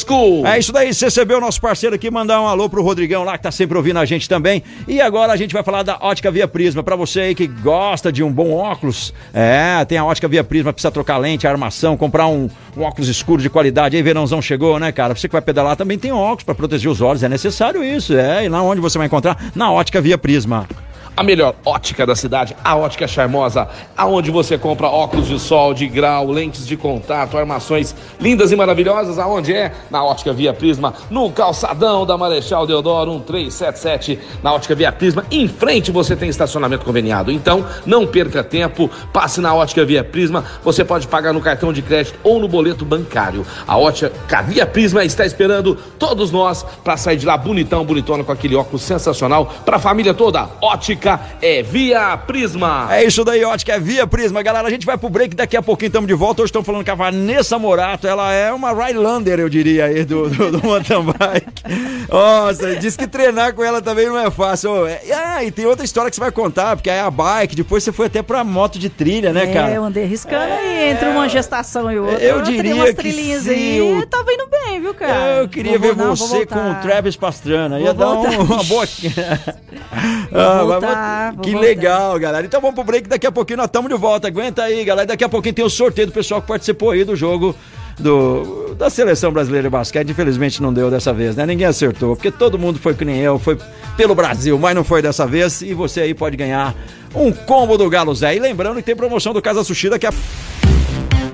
[0.46, 3.44] É isso daí, CCB, o nosso parceiro aqui, mandar um alô pro Rodrigão lá, que
[3.44, 4.64] tá sempre ouvindo a gente também.
[4.88, 6.84] E agora a gente vai falar da Ótica Via Prisma.
[6.84, 10.74] Pra você aí que gosta de um bom óculos, é, tem a Ótica Via Prisma,
[10.74, 13.96] precisa trocar lente, armação, comprar um, um óculos escuro de qualidade.
[13.96, 15.16] Aí verãozão chegou, né, cara?
[15.16, 18.46] Você que vai pedalar também tem óculos pra proteger os olhos, é necessário isso, é.
[18.46, 19.52] E lá onde você vai encontrar?
[19.56, 20.68] Na Ótica Via Prisma
[21.16, 25.88] a melhor ótica da cidade, a Ótica Charmosa, aonde você compra óculos de sol, de
[25.88, 29.72] grau, lentes de contato, armações lindas e maravilhosas, aonde é?
[29.90, 35.48] Na Ótica Via Prisma, no calçadão da Marechal Deodoro 1377, na Ótica Via Prisma, em
[35.48, 37.32] frente você tem estacionamento conveniado.
[37.32, 41.82] Então, não perca tempo, passe na Ótica Via Prisma, você pode pagar no cartão de
[41.82, 43.46] crédito ou no boleto bancário.
[43.66, 48.32] A Ótica Via Prisma está esperando todos nós para sair de lá bonitão, bonitona com
[48.32, 50.50] aquele óculos sensacional para a família toda.
[50.62, 52.88] Ótica ótica é Via Prisma.
[52.90, 54.42] É isso daí, ótica é Via Prisma.
[54.42, 56.42] Galera, a gente vai pro break, daqui a pouquinho estamos de volta.
[56.42, 60.30] Hoje estamos falando com a Vanessa Morato, ela é uma Rylander, eu diria, aí, do,
[60.30, 61.64] do, do mountain bike.
[62.10, 64.88] Nossa, diz que treinar com ela também não é fácil.
[64.88, 67.84] É, ah, e tem outra história que você vai contar, porque é a bike, depois
[67.84, 69.72] você foi até pra moto de trilha, né, é, cara?
[69.72, 70.58] É, eu andei riscando é...
[70.58, 72.20] aí, entre uma gestação e outra.
[72.20, 74.08] Eu diria umas trilhinhas que aí, eu...
[74.08, 75.42] tava indo bem, viu, cara?
[75.42, 77.80] Eu queria vou, ver não, você com o Travis Pastrana.
[77.80, 78.86] Ia dar um, uma boa...
[80.34, 80.95] ah, voltar,
[81.42, 81.68] que voltar.
[81.68, 82.46] legal, galera.
[82.46, 84.28] Então vamos pro break, daqui a pouquinho nós estamos de volta.
[84.28, 85.08] Aguenta aí, galera.
[85.08, 87.56] Daqui a pouquinho tem o sorteio do pessoal que participou aí do jogo
[88.00, 90.10] do, da seleção brasileira de basquete.
[90.10, 91.46] Infelizmente não deu dessa vez, né?
[91.46, 93.58] Ninguém acertou, porque todo mundo foi que nem eu, foi
[93.96, 95.62] pelo Brasil, mas não foi dessa vez.
[95.62, 96.76] E você aí pode ganhar
[97.14, 98.36] um combo do Galo Zé.
[98.36, 100.14] E lembrando que tem promoção do Casa Sushi daqui a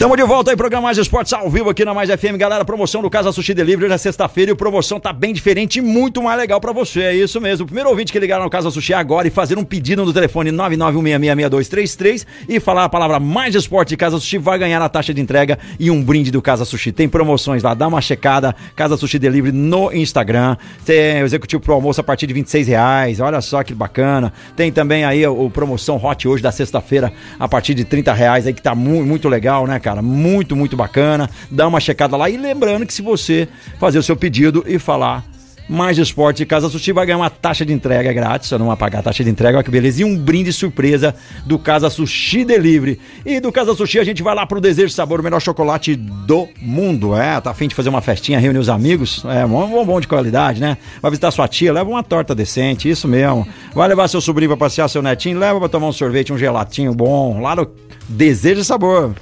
[0.02, 2.36] Tamo de volta aí, programa Mais Esportes ao vivo aqui na Mais FM.
[2.36, 5.82] Galera, promoção do Casa Sushi Delivery na sexta-feira e a promoção tá bem diferente e
[5.82, 7.02] muito mais legal para você.
[7.02, 7.66] É isso mesmo.
[7.66, 10.50] O primeiro ouvinte que ligar no Casa Sushi agora e fazer um pedido no telefone
[10.50, 15.60] 991666233 e falar a palavra Mais Esporte Casa Sushi vai ganhar a taxa de entrega
[15.80, 16.92] e um brinde do Casa Sushi.
[16.92, 18.56] Tem promoções lá, dá uma checada.
[18.76, 20.58] Casa Sushi Delivery no Instagram.
[20.84, 23.20] Tem o executivo pro almoço a partir de 26 reais.
[23.20, 24.34] Olha só que bacana.
[24.56, 28.54] Tem também aí o promoção Hot hoje da sexta-feira a partir de 30 reais aí
[28.54, 29.91] que tá muito legal, né, cara?
[29.92, 30.02] Cara.
[30.02, 31.30] Muito, muito bacana.
[31.50, 32.30] Dá uma checada lá.
[32.30, 33.48] E lembrando que se você
[33.80, 35.24] fazer o seu pedido e falar
[35.70, 39.00] mais esporte Casa Sushi vai ganhar uma taxa de entrega grátis, você não vai pagar
[39.00, 40.02] a taxa de entrega, olha que beleza.
[40.02, 41.16] E um brinde surpresa
[41.46, 43.00] do Casa Sushi Delivery.
[43.26, 46.50] E do Casa Sushi a gente vai lá pro Desejo Sabor, o melhor chocolate do
[46.62, 47.16] mundo.
[47.16, 49.24] É, tá afim de fazer uma festinha, reunir os amigos?
[49.26, 50.78] É, um bombom de qualidade, né?
[51.02, 53.48] Vai visitar sua tia, leva uma torta decente, isso mesmo.
[53.74, 56.94] Vai levar seu sobrinho pra passear, seu netinho, leva pra tomar um sorvete, um gelatinho
[56.94, 57.66] bom, lá no
[58.10, 59.14] Desejo Sabor.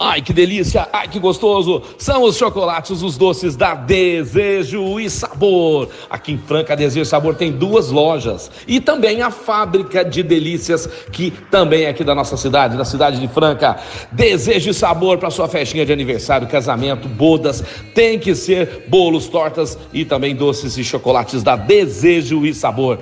[0.00, 0.88] Ai, que delícia!
[0.92, 1.82] Ai, que gostoso!
[1.98, 5.88] São os chocolates, os doces da Desejo e Sabor.
[6.08, 10.88] Aqui em Franca, Desejo e Sabor tem duas lojas e também a fábrica de delícias,
[11.10, 13.76] que também é aqui da nossa cidade, da cidade de Franca.
[14.12, 17.64] Desejo e Sabor para sua festinha de aniversário, casamento, bodas.
[17.92, 23.00] Tem que ser bolos, tortas e também doces e chocolates da Desejo e Sabor.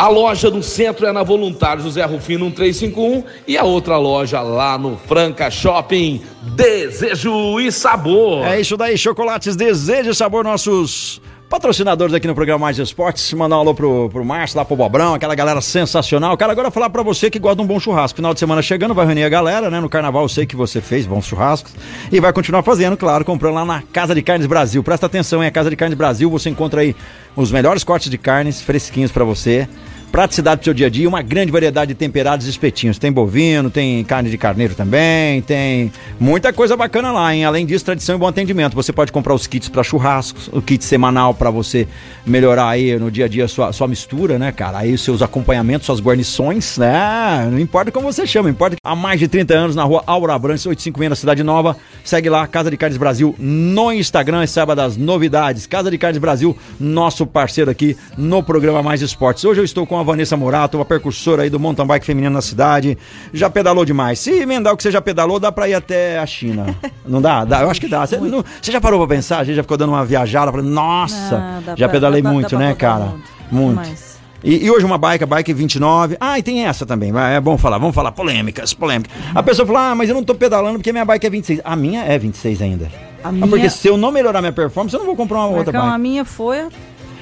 [0.00, 4.78] A loja do centro é na Voluntário José Rufino 1351 e a outra loja lá
[4.78, 6.22] no Franca Shopping.
[6.56, 8.46] Desejo e sabor.
[8.46, 11.20] É isso daí, chocolates Desejo e sabor, nossos
[11.50, 13.30] patrocinadores aqui no programa Mais Esportes.
[13.34, 16.34] Mandar um alô pro, pro Márcio, lá pro Bobrão, aquela galera sensacional.
[16.34, 18.16] Cara, agora falar pra você que gosta de um bom churrasco.
[18.16, 19.80] Final de semana chegando, vai reunir a galera, né?
[19.80, 21.74] No carnaval eu sei que você fez bons churrascos.
[22.10, 24.82] E vai continuar fazendo, claro, comprando lá na Casa de Carnes Brasil.
[24.82, 25.48] Presta atenção, hein?
[25.48, 26.96] A Casa de Carnes Brasil, você encontra aí
[27.36, 29.68] os melhores cortes de carnes fresquinhos para você
[30.10, 32.98] praticidade pro seu dia a dia, uma grande variedade de temperados e espetinhos.
[32.98, 37.44] Tem bovino, tem carne de carneiro também, tem muita coisa bacana lá, hein?
[37.44, 38.74] Além disso, tradição e bom atendimento.
[38.74, 41.86] Você pode comprar os kits para churrascos, o kit semanal para você
[42.26, 44.78] melhorar aí no dia a dia a sua, sua mistura, né, cara?
[44.78, 47.48] Aí os seus acompanhamentos, suas guarnições, né?
[47.50, 50.66] Não importa como você chama, importa há mais de 30 anos na rua Aura Branches,
[50.66, 51.76] 851 na Cidade Nova.
[52.04, 55.66] Segue lá, Casa de Carnes Brasil no Instagram e saiba das novidades.
[55.66, 59.44] Casa de Carnes Brasil, nosso parceiro aqui no programa Mais Esportes.
[59.44, 62.42] Hoje eu estou com a Vanessa Morato, uma percursora aí do mountain bike feminino na
[62.42, 62.96] cidade.
[63.32, 64.18] Já pedalou demais.
[64.18, 66.74] Se emendar o que você já pedalou, dá pra ir até a China.
[67.06, 67.44] Não dá?
[67.44, 67.62] dá?
[67.62, 68.06] Eu acho que dá.
[68.06, 69.38] Você, não, você já parou pra pensar?
[69.40, 72.50] A gente já ficou dando uma viajada, falando, nossa, não, já pra, pedalei dá, muito,
[72.50, 73.12] dá né, cara?
[73.50, 73.76] Muito.
[73.76, 74.10] muito.
[74.42, 76.16] E, e, hoje uma bike, a bike 29.
[76.18, 77.12] Ah, e tem essa também.
[77.16, 79.12] É bom falar, vamos falar polêmicas, polêmicas.
[79.34, 81.60] A pessoa fala: "Ah, mas eu não tô pedalando porque minha bike é 26".
[81.62, 82.90] A minha é 26 ainda.
[83.22, 83.46] A ah, minha...
[83.46, 85.94] Porque se eu não melhorar minha performance, eu não vou comprar uma Marcão, outra bike.
[85.94, 86.68] A minha foi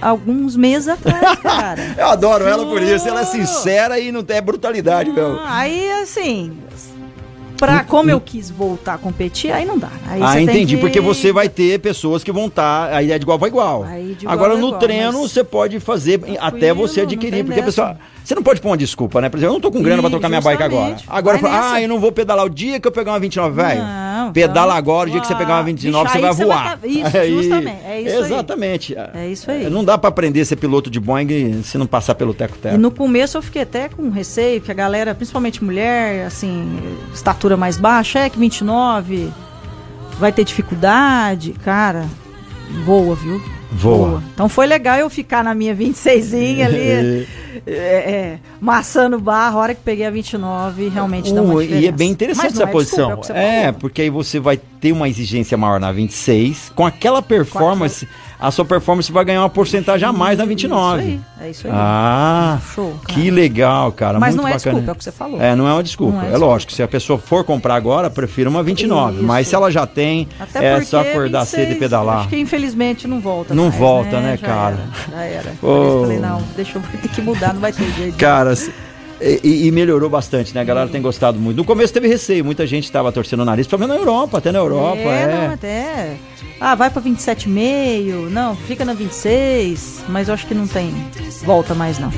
[0.01, 1.95] alguns meses atrás, cara.
[1.97, 3.09] eu adoro ela por isso.
[3.09, 5.39] Ela é sincera e não tem brutalidade, meu.
[5.45, 6.57] Aí, assim,
[7.59, 9.91] pra como eu quis voltar a competir, aí não dá.
[10.07, 10.77] Aí ah, entendi.
[10.77, 10.81] Que...
[10.81, 12.89] Porque você vai ter pessoas que vão estar.
[12.89, 13.87] Tá, aí é de igual para igual.
[13.87, 17.45] igual Agora, no igual, treino, você pode fazer até você adquirir.
[17.45, 17.97] Porque a pessoa.
[18.29, 19.31] Você não pode pôr uma desculpa, né?
[19.31, 20.97] Por exemplo, eu não tô com grana para trocar minha bike agora.
[21.09, 23.81] Agora, fala, ah, eu não vou pedalar o dia que eu pegar uma 29, velho.
[23.83, 26.23] Não, Não, Pedala então, agora, o dia que você pegar uma 29, bicho, você aí
[26.37, 26.79] vai voar.
[26.79, 27.83] tá- Isso, Aí- justamente.
[27.87, 28.19] É isso aí.
[28.25, 28.95] Exatamente.
[29.15, 29.71] É isso aí.
[29.71, 32.75] Não dá pra aprender a ser piloto de Boeing se não passar pelo teco-teco.
[32.75, 36.79] E no começo eu fiquei até com receio, que a galera, principalmente mulher, assim,
[37.15, 39.31] estatura mais baixa, é que 29
[40.21, 41.53] vai ter dificuldade.
[41.65, 42.05] Cara,
[42.85, 43.41] voa, viu?
[43.71, 44.23] Voa.
[44.33, 46.61] Então foi legal eu ficar na minha 26 ali,
[47.67, 49.59] é, é, maçando barro.
[49.59, 51.85] A hora que peguei a 29, realmente dá uma diferença.
[51.85, 53.17] e é bem interessante essa é posição.
[53.17, 56.73] desculpa, é É, porque aí você vai ter uma exigência maior na 26.
[56.75, 58.09] Com aquela performance,
[58.41, 61.03] a sua performance vai ganhar uma porcentagem a mais na 29.
[61.03, 61.09] Isso
[61.41, 61.73] aí, é isso aí.
[61.75, 64.21] Ah, Show, que legal, cara.
[64.21, 64.75] Mas muito não é bacana.
[64.81, 65.41] desculpa, é o que você falou.
[65.43, 66.13] É, não é uma desculpa.
[66.15, 66.47] Não é é desculpa.
[66.53, 69.17] lógico, se a pessoa for comprar agora, prefira uma 29.
[69.17, 69.25] Isso.
[69.25, 72.19] Mas se ela já tem, Até é só acordar 26, cedo e pedalar.
[72.21, 73.55] Acho que infelizmente não volta.
[73.55, 74.77] Não mais, volta, né, Já cara?
[74.77, 75.51] era, já era.
[75.59, 78.17] Isso eu falei, não, deixa eu ter que mudar, não vai ter jeito.
[78.17, 78.55] Cara,
[79.21, 80.61] e, e melhorou bastante, né?
[80.61, 81.57] A galera tem gostado muito.
[81.57, 84.53] No começo teve receio, muita gente estava torcendo o nariz, pelo menos na Europa, até
[84.53, 84.99] na Europa.
[84.99, 86.17] é, É, não, até.
[86.61, 88.29] Ah, vai pra 27,5.
[88.31, 90.05] Não, fica na 26.
[90.09, 90.93] Mas eu acho que não tem
[91.45, 92.13] volta mais, não.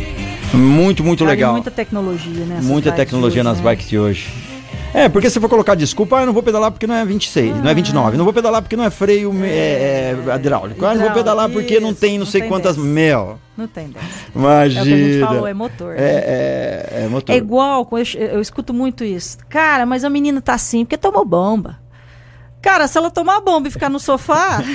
[0.52, 1.52] Muito, muito Cara, e legal.
[1.52, 2.60] Muita tecnologia, né?
[2.62, 4.49] Muita tecnologia nas bikes de hoje.
[4.92, 7.56] É, porque se for colocar desculpa, ah, eu não vou pedalar porque não é 26,
[7.62, 8.16] não é 29.
[8.16, 10.84] Não vou pedalar porque não é freio é, é, hidráulico.
[10.84, 12.88] Ah, não vou pedalar porque não isso, tem não não sei tem quantas dessa.
[12.88, 13.38] mil.
[13.56, 14.06] Não tem dessa.
[14.34, 14.80] Imagina.
[14.80, 15.94] É o que a gente falou, é motor.
[15.94, 16.02] né?
[16.02, 17.32] É, é, é motor.
[17.32, 19.38] É igual, eu, eu escuto muito isso.
[19.48, 21.78] Cara, mas a menina tá assim porque tomou bomba.
[22.62, 24.62] Cara, se ela tomar bomba e ficar no sofá,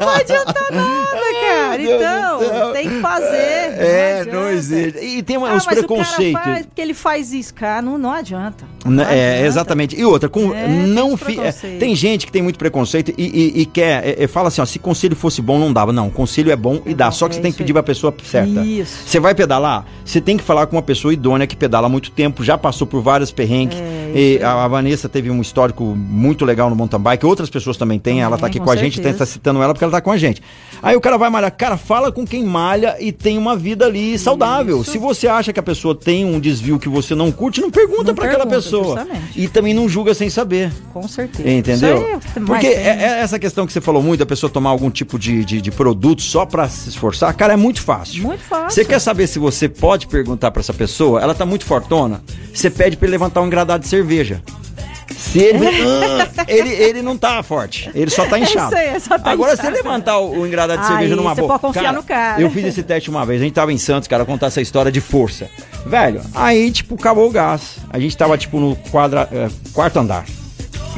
[0.00, 1.82] não vai adiantar nada, cara.
[1.82, 3.26] Então, tem que fazer.
[3.36, 4.98] É, não, não existe.
[5.04, 6.32] E tem uma- Ah, os mas o preconceitos.
[6.40, 8.64] cara faz porque ele faz isso, cara, não, não adianta.
[8.84, 9.46] Né, Não É, adianta.
[9.46, 9.96] exatamente.
[10.00, 11.78] E outra, com, É, tem não fi, é, preconceitos.
[11.80, 14.64] tem gente que tem muito preconceito e, e- e quer, é, é, fala assim, ó,
[14.64, 15.92] se conselho fosse bom, não dava.
[15.92, 17.10] Não, conselho é bom e dá.
[17.10, 17.74] Só que é você tem que pedir aí.
[17.74, 18.60] pra pessoa certa.
[18.64, 19.02] Isso.
[19.06, 22.10] Você vai pedalar, você tem que falar com uma pessoa idônea que pedala há muito
[22.10, 23.78] tempo, já passou por vários perrengues.
[23.78, 27.76] É, E a, a Vanessa teve um histórico muito legal no mountain bike, outras pessoas
[27.76, 28.20] também têm.
[28.22, 29.18] ela tá aqui com com a gente, certeza.
[29.18, 30.42] tá citando ela porque ela tá com a gente.
[30.82, 31.50] Aí o cara vai malhar.
[31.56, 34.82] Cara, fala com quem malha e tem uma vida ali saudável.
[34.84, 38.12] Se você acha que a pessoa tem um desvio que você não curte, não pergunta
[38.14, 38.98] pra aquela pessoa.
[39.00, 39.40] justamente.
[39.40, 40.70] E também não julga sem saber.
[40.92, 41.48] Com certeza.
[41.48, 41.98] Entendeu?
[42.18, 44.90] Isso é Porque é- é essa questão que você falou muito, a pessoa tomar algum
[44.90, 48.22] tipo de, de, de produto só pra se esforçar, cara, é muito fácil.
[48.22, 48.70] Muito fácil.
[48.70, 52.22] Você quer saber se você pode perguntar pra essa pessoa, ela tá muito fortona,
[52.52, 54.42] você pede ele levantar um engradado de cerveja.
[55.18, 58.74] Se ele, Ah, ele, ele não tá forte, ele só tá inchado.
[58.74, 59.68] isso aí, só tá Agora, inchado.
[59.68, 61.58] se levantar o, o engradado de cerveja numa você boa.
[61.58, 62.40] pode confiar no cara.
[62.40, 64.92] Eu fiz esse teste uma vez, a gente tava em Santos, cara, contar essa história
[64.92, 65.48] de força.
[65.86, 67.76] Velho, aí, tipo, acabou o gás.
[67.90, 70.24] A gente tava, tipo, no quadra, eh, quarto andar.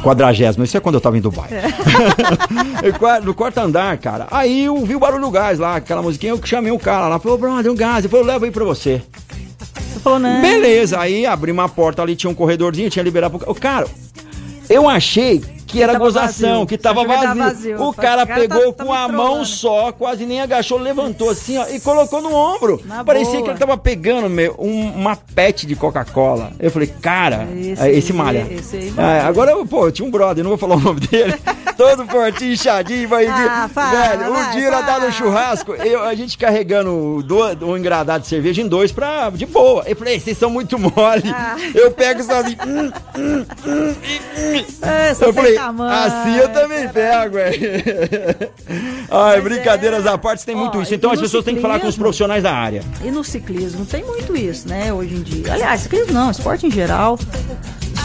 [0.03, 1.49] Quadragésimo, isso é quando eu tava em Dubai.
[2.97, 4.27] Qua- no quarto andar, cara.
[4.31, 7.19] Aí eu vi o barulho do gás lá, aquela musiquinha, eu chamei o cara lá,
[7.19, 7.99] falou, brother, um gás.
[7.99, 9.01] Ele falou, leva aí pra você.
[10.03, 10.19] Falou.
[10.19, 13.55] Beleza, aí abri uma porta ali, tinha um corredorzinho, tinha liberado pro.
[13.55, 13.87] Cara,
[14.69, 16.65] eu achei que era tava gozação, vazio.
[16.67, 17.35] que tava vazio.
[17.35, 17.81] vazio.
[17.83, 20.41] O cara "Esse cara pegou tá- tá com me a mão trolando." só, quase nem
[20.41, 22.81] agachou, levantou assim, ó, e colocou no ombro.
[22.85, 23.43] Na Parecia boa.
[23.43, 26.51] que ele tava pegando meu, um- uma pet de Coca-Cola.
[26.59, 28.47] Eu falei, cara, Esse é, esse malha.
[28.51, 29.23] esse aí É, malha.
[29.25, 31.35] agora, eu, pô, eu tinha um brother, não vou falar o nome dele.
[31.79, 35.05] Todo fortinho, inchadinho, vai Ah, fala, Velho, um vai, dia nós tava fala.
[35.05, 39.45] no churrasco, eu, a gente carregando do, um engradado de cerveja em dois pra, de
[39.45, 39.83] boa.
[39.85, 41.23] Eu falei, vocês são muito mole.
[41.33, 41.55] Ah.
[41.73, 42.57] Eu pego sozinho.
[43.17, 43.41] hum,
[44.81, 47.59] É, só eu tem falei, tamanho, assim eu também pego, velho.
[49.09, 50.09] Ai, brincadeiras é.
[50.09, 50.93] à parte, tem muito Ó, isso.
[50.93, 52.83] Então as pessoas têm que falar com os profissionais da área.
[53.03, 55.53] E no ciclismo tem muito isso, né, hoje em dia.
[55.53, 57.19] Aliás, ciclismo não, esporte em geral.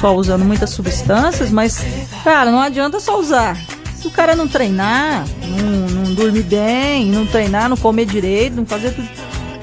[0.00, 1.80] Só usando muitas substâncias, mas,
[2.22, 3.56] cara, não adianta só usar.
[3.96, 8.66] Se o cara não treinar, não, não dormir bem, não treinar, não comer direito, não
[8.66, 9.08] fazer tudo.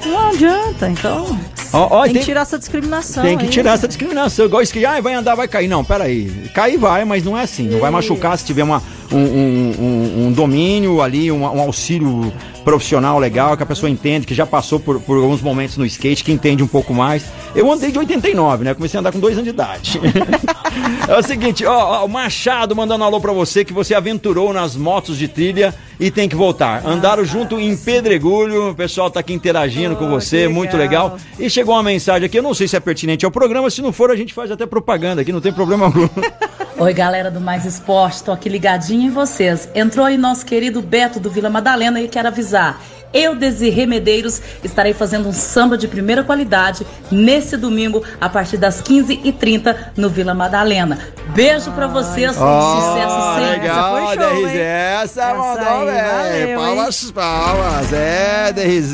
[0.04, 0.88] Não adianta.
[0.90, 1.26] Então,
[1.70, 3.22] tem, tem- que tirar essa discriminação.
[3.22, 3.50] Tem que aí.
[3.50, 4.46] tirar essa discriminação.
[4.46, 5.68] Igual isso que, ah, vai andar, vai cair.
[5.68, 6.50] Não, peraí.
[6.54, 7.68] Cair vai, mas não é assim.
[7.68, 8.82] Não vai machucar se tiver uma,
[9.12, 12.32] um, um- um- um domínio ali, um, um auxílio
[12.64, 16.22] profissional legal, que a pessoa entende, que já passou por, por alguns momentos no skate,
[16.22, 17.24] que entende um pouco mais.
[17.54, 18.72] Eu andei de 89, né?
[18.74, 20.00] Comecei a andar com dois anos de idade.
[21.08, 24.52] é o seguinte, ó, ó, o Machado mandando um alô pra você, que você aventurou
[24.52, 26.86] nas motos de trilha e tem que voltar.
[26.86, 31.14] Andaram junto em Pedregulho, o pessoal tá aqui interagindo com Oh, você, que muito legal.
[31.14, 31.18] legal.
[31.38, 33.92] E chegou uma mensagem aqui, eu não sei se é pertinente ao programa, se não
[33.92, 36.08] for a gente faz até propaganda aqui, não tem problema algum.
[36.78, 39.68] Oi, galera do Mais Esporte, tô aqui ligadinho em vocês.
[39.74, 42.80] Entrou aí nosso querido Beto do Vila Madalena e quero avisar.
[43.14, 48.80] Eu, Desirê Medeiros, estarei fazendo um samba de primeira qualidade nesse domingo, a partir das
[48.80, 50.98] 15h30 no Vila Madalena.
[51.34, 53.50] Beijo pra vocês, Oh, sucesso sempre.
[53.50, 53.98] legal.
[53.98, 57.92] essa foi show, DRZ, essa, Essa mandou Palmas, palmas.
[57.92, 58.50] É,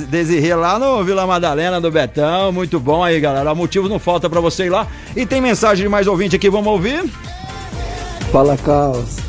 [0.09, 2.50] Desirê lá no Vila Madalena do Betão.
[2.50, 3.54] Muito bom aí, galera.
[3.54, 4.88] Motivo não falta pra você ir lá.
[5.14, 7.09] E tem mensagem de mais ouvinte aqui, vamos ouvir?
[8.32, 9.28] Fala, Carlos.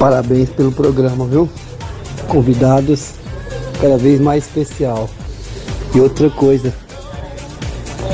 [0.00, 1.46] Parabéns pelo programa, viu?
[2.26, 3.10] Convidados
[3.82, 5.10] cada vez mais especial.
[5.94, 6.72] E outra coisa.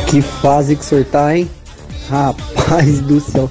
[0.09, 1.49] Que fase que o senhor tá, hein?
[2.11, 3.49] Rapaz do céu.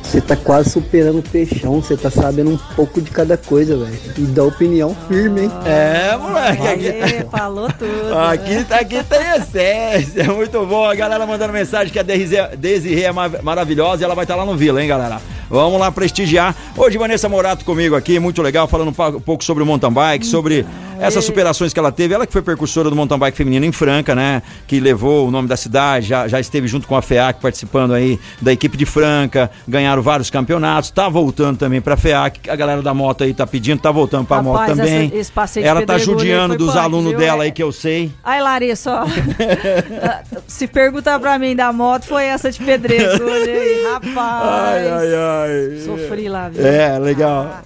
[0.00, 1.80] Você tá quase superando o peixão.
[1.82, 3.98] Você tá sabendo um pouco de cada coisa, velho.
[4.16, 5.52] E dá opinião firme, hein?
[5.64, 6.68] É, moleque.
[6.88, 8.16] Aqui, falou tudo.
[8.16, 10.24] aqui, tá- aqui tem essência.
[10.32, 10.84] Muito bom.
[10.84, 14.44] A galera mandando mensagem que a Desirê é ma- maravilhosa e ela vai estar lá
[14.44, 15.18] no Vila, hein, galera?
[15.52, 16.56] Vamos lá prestigiar.
[16.74, 20.64] Hoje, Vanessa Morato comigo aqui, muito legal, falando um pouco sobre o mountain bike, sobre
[21.06, 22.14] essas superações que ela teve.
[22.14, 24.42] Ela que foi precursora do mountain bike feminino em Franca, né?
[24.66, 28.18] Que levou o nome da cidade, já, já esteve junto com a FEAC participando aí
[28.40, 32.94] da equipe de Franca, ganharam vários campeonatos, tá voltando também pra FEAC, a galera da
[32.94, 35.06] moto aí tá pedindo, tá voltando pra moto Rapaz, também.
[35.06, 37.46] essa- esse passeio de ela tá judiando dos alunos dela É.
[37.46, 38.12] aí que eu sei.
[38.24, 39.06] Ai, Larissa, ó.
[40.46, 44.14] Se perguntar pra mim da moto, foi essa de pedregulho aí, rapaz.
[44.16, 45.78] Ai, ai, ai.
[45.84, 46.64] Sofri lá, viu?
[46.66, 47.48] É, legal.
[47.50, 47.62] Ah,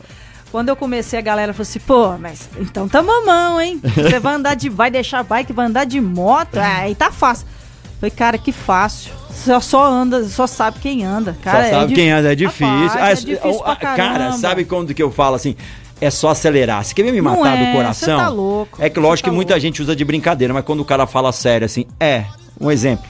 [0.57, 3.79] quando eu comecei, a galera falou assim, pô, mas então tá mamão, hein?
[3.95, 4.71] Você vai andar de.
[4.71, 6.57] Vai deixar bike, vai andar de moto?
[6.57, 7.47] Ah, aí tá fácil.
[8.01, 9.13] Falei, cara, que fácil.
[9.31, 11.37] Só, só anda, só sabe quem anda.
[11.43, 12.99] Cara, Só sabe é quem anda, é Rapaz, difícil.
[12.99, 15.55] é Ah, difícil ah, Cara, sabe quando que eu falo assim?
[16.01, 16.83] É só acelerar.
[16.83, 18.19] Você quer me matar é, do coração?
[18.19, 19.61] tá louco, é que lógico tá que muita louco.
[19.61, 22.25] gente usa de brincadeira, mas quando o cara fala sério assim, é,
[22.59, 23.05] um exemplo.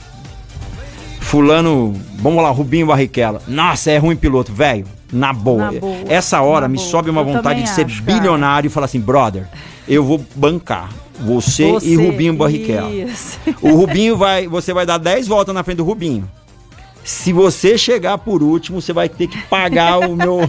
[1.20, 3.40] Fulano, vamos lá, Rubinho Barrichello.
[3.46, 4.95] Nossa, é ruim piloto, velho.
[5.12, 5.70] Na boa.
[5.70, 6.88] Na boa, Essa hora me boa.
[6.88, 8.18] sobe uma Eu vontade de ser acho, cara.
[8.18, 9.46] bilionário e falar assim, brother,
[9.88, 10.90] eu vou bancar
[11.20, 12.92] você, Você, e Rubinho Barrichello.
[12.92, 13.38] isso.
[13.62, 16.28] O Rubinho vai, você vai dar 10 voltas na frente do Rubinho.
[17.06, 20.40] Se você chegar por último, você vai ter que pagar o meu,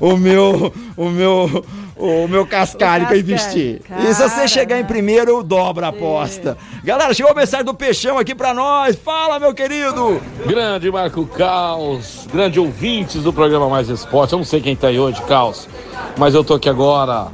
[0.00, 1.64] o meu, o meu,
[1.94, 3.20] o meu cascalho O que eu cascalho.
[3.20, 3.82] investi.
[4.02, 6.56] E se você chegar em primeiro, eu dobro a aposta.
[6.82, 8.96] Galera, chegou a mensagem do Peixão aqui pra nós.
[8.96, 10.18] Fala, meu querido.
[10.46, 14.32] Grande Marco Caos, grande ouvintes do programa Mais Esporte.
[14.32, 15.68] Eu não sei quem tá aí hoje, Caos,
[16.16, 17.26] mas eu tô aqui agora,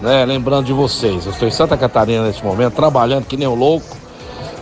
[0.00, 1.26] né, lembrando de vocês.
[1.26, 3.97] Eu estou em Santa Catarina neste momento, trabalhando que nem um louco.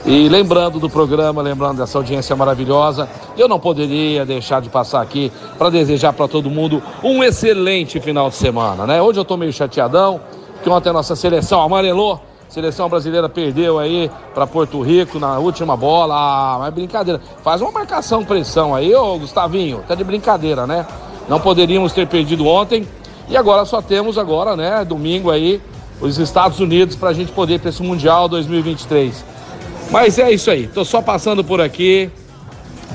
[0.09, 5.33] E lembrando do programa, lembrando dessa audiência maravilhosa, eu não poderia deixar de passar aqui
[5.59, 9.03] para desejar para todo mundo um excelente final de semana, né?
[9.03, 10.21] Hoje eu tô meio chateadão,
[10.63, 15.77] que ontem a nossa seleção amarelou, seleção brasileira perdeu aí para Porto Rico na última
[15.77, 16.15] bola.
[16.15, 17.21] Ah, mas brincadeira.
[17.43, 20.87] Faz uma marcação pressão aí, ô Gustavinho, tá de brincadeira, né?
[21.29, 22.87] Não poderíamos ter perdido ontem
[23.29, 25.61] e agora só temos agora, né, domingo aí
[26.01, 29.35] os Estados Unidos para a gente poder ir para esse Mundial 2023.
[29.91, 32.11] Mas é isso aí, tô só passando por aqui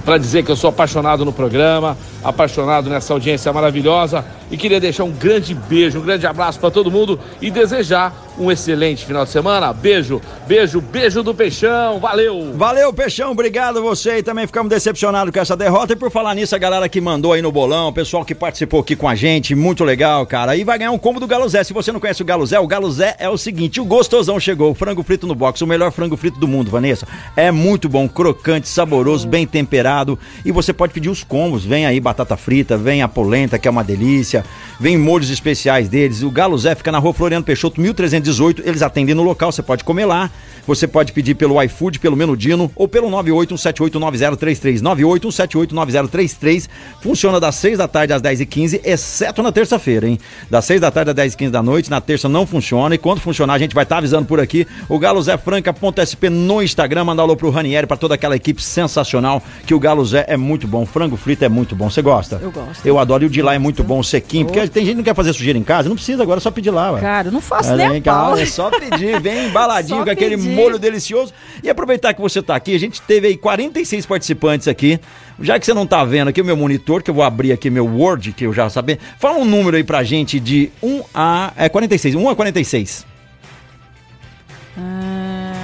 [0.04, 5.04] para dizer que eu sou apaixonado no programa, apaixonado nessa audiência maravilhosa e queria deixar
[5.04, 9.32] um grande beijo, um grande abraço para todo mundo e desejar um excelente final de
[9.32, 9.72] semana.
[9.74, 12.54] Beijo, beijo, beijo do Peixão, valeu!
[12.56, 15.94] Valeu, Peixão, obrigado você e também ficamos decepcionados com essa derrota.
[15.94, 18.80] E por falar nisso, a galera que mandou aí no bolão, o pessoal que participou
[18.80, 20.56] aqui com a gente, muito legal, cara.
[20.56, 21.64] E vai ganhar um combo do Galo Zé.
[21.64, 24.40] Se você não conhece o Galo Zé, o Galo Zé é o seguinte: o gostosão
[24.40, 27.08] chegou, o frango frito no box, o melhor frango frito do mundo, Vanessa.
[27.36, 30.18] É muito bom, crocante, saboroso, bem temperado.
[30.46, 31.66] E você pode pedir os combos.
[31.66, 34.44] Vem aí batata frita, vem a polenta, que é uma delícia,
[34.80, 36.22] vem molhos especiais deles.
[36.24, 38.62] O Galo Zé fica na rua Floriano Peixoto, 1318.
[38.66, 40.30] Eles atendem no local, você pode comer lá.
[40.68, 44.82] Você pode pedir pelo iFood, pelo Menudino ou pelo 981789033.
[44.82, 46.70] 981789033.
[47.02, 50.20] Funciona das 6 da tarde às 10h15, exceto na terça-feira, hein?
[50.50, 51.90] Das 6 da tarde às 10h15 da noite.
[51.90, 52.94] Na terça não funciona.
[52.94, 54.68] E quando funcionar, a gente vai estar avisando por aqui.
[54.88, 57.06] O Galo Zé Franca.sp no Instagram.
[57.06, 59.42] Manda alô pro Ranieri, pra toda aquela equipe sensacional.
[59.66, 60.86] Que o Galo Zé é muito bom.
[60.86, 61.90] Frango frito é muito bom.
[61.90, 62.40] Você gosta?
[62.42, 62.86] Eu gosto.
[62.86, 63.24] Eu adoro.
[63.24, 64.46] E o de lá é muito bom, o sequinho.
[64.46, 65.88] Porque tem gente que não quer fazer sujeira em casa.
[65.90, 67.02] Não precisa, agora é só pedir lá, ué.
[67.02, 68.38] Cara, eu não faço É, nem a pau.
[68.38, 70.50] é só pedir, vem embaladinho Só com aquele pedir.
[70.50, 71.34] molho delicioso.
[71.64, 75.00] E aproveitar que você tá aqui, a gente teve aí 46 participantes aqui.
[75.40, 77.70] Já que você não tá vendo aqui o meu monitor, que eu vou abrir aqui
[77.70, 79.00] meu Word, que eu já sabia.
[79.20, 81.52] Fala um número aí pra gente de 1 a.
[81.58, 83.06] É 46, 1 a 46.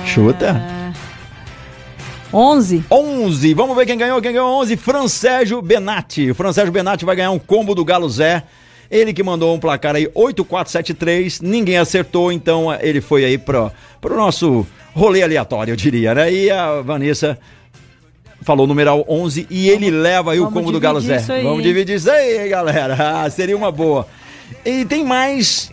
[0.06, 0.77] Chuta.
[2.34, 2.84] 11.
[2.92, 3.54] 11.
[3.54, 4.22] Vamos ver quem ganhou.
[4.22, 4.78] Quem ganhou 11?
[4.78, 6.32] Fran Sérgio Benatti.
[6.32, 8.44] O Fran Sérgio Benatti vai ganhar um combo do Galo Zé.
[8.90, 11.42] Ele que mandou um placar aí 8473.
[11.42, 16.32] Ninguém acertou, então ele foi aí pro, pro nosso rolê aleatório, eu diria, né?
[16.32, 17.38] E a Vanessa
[18.42, 21.18] falou o numeral 11 e ele leva aí o combo do Galo Zé.
[21.18, 22.96] isso aí, Vamos dividir isso aí, galera.
[23.24, 24.08] Ah, seria uma boa.
[24.66, 25.72] E tem mais.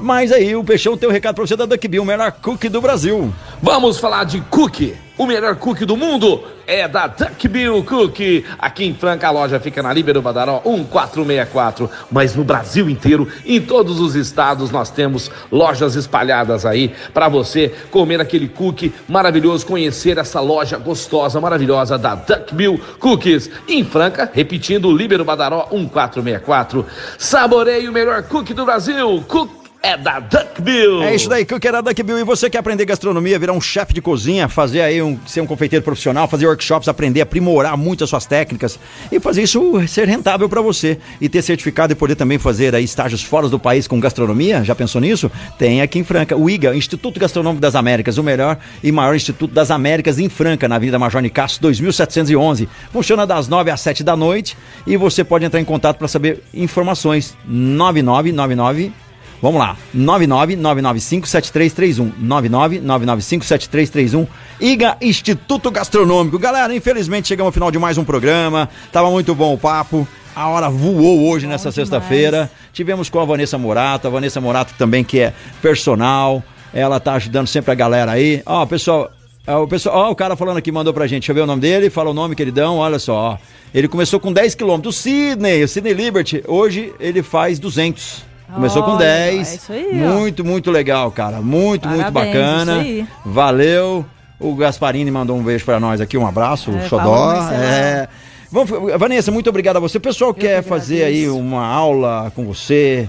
[0.00, 2.68] Mais aí, o Peixão tem um recado pra você da Duck Bill, o melhor cookie
[2.68, 3.32] do Brasil.
[3.62, 4.94] Vamos falar de cookie.
[5.16, 8.44] O melhor cookie do mundo é da Duck Bill Cookie.
[8.58, 13.60] Aqui em Franca a loja fica na Líbero Badaró 1464, mas no Brasil inteiro, em
[13.60, 20.18] todos os estados, nós temos lojas espalhadas aí para você comer aquele cookie maravilhoso, conhecer
[20.18, 23.50] essa loja gostosa, maravilhosa da Duck Bill Cookies.
[23.68, 26.86] Em Franca, repetindo, Líbero Badaró 1464.
[27.18, 29.22] Saboreie o melhor cookie do Brasil.
[29.28, 31.02] Cookie é da Duckbill.
[31.02, 32.18] É isso daí, que era Duckbill.
[32.18, 35.46] E você quer aprender gastronomia, virar um chefe de cozinha, fazer aí um, ser um
[35.46, 38.78] confeiteiro profissional, fazer workshops, aprender, aprimorar muito as suas técnicas
[39.12, 42.82] e fazer isso ser rentável para você e ter certificado e poder também fazer aí
[42.82, 44.64] estágios fora do país com gastronomia.
[44.64, 45.30] Já pensou nisso?
[45.58, 49.52] Tem aqui em Franca o IGA, Instituto Gastronômico das Américas, o melhor e maior Instituto
[49.52, 52.70] das Américas em Franca, na Avenida Major Nicasso 2711.
[52.90, 54.56] Funciona das 9 às 7 da noite
[54.86, 59.03] e você pode entrar em contato para saber informações 9999
[59.44, 62.12] Vamos lá, 999957331.
[62.18, 64.26] 999957331.
[64.58, 66.38] IGA Instituto Gastronômico.
[66.38, 68.70] Galera, infelizmente chegamos ao final de mais um programa.
[68.90, 70.08] Tava muito bom o papo.
[70.34, 72.50] A hora voou hoje bom nessa sexta-feira.
[72.72, 76.42] Tivemos com a Vanessa Morato, a Vanessa Morato também que é personal.
[76.72, 78.40] Ela tá ajudando sempre a galera aí.
[78.46, 79.12] Ó, pessoal,
[79.46, 81.20] o pessoal, ó, o cara falando aqui mandou pra gente.
[81.20, 83.38] Deixa eu ver o nome dele, fala o nome, queridão, olha só.
[83.74, 84.96] Ele começou com 10 quilômetros.
[84.96, 88.32] O Sidney, o Sidney Liberty, hoje ele faz 200.
[88.52, 89.52] Começou Olha, com 10.
[89.52, 90.46] É isso aí, muito, ó.
[90.46, 91.40] muito legal, cara.
[91.40, 92.84] Muito, Parabéns, muito bacana.
[93.24, 94.04] Valeu.
[94.38, 97.34] O Gasparini mandou um beijo para nós aqui, um abraço, é, Xodó.
[97.52, 98.08] É.
[98.50, 99.98] Vamos, Vanessa, muito obrigado a você.
[99.98, 103.08] O pessoal Eu quer fazer aí uma aula com você,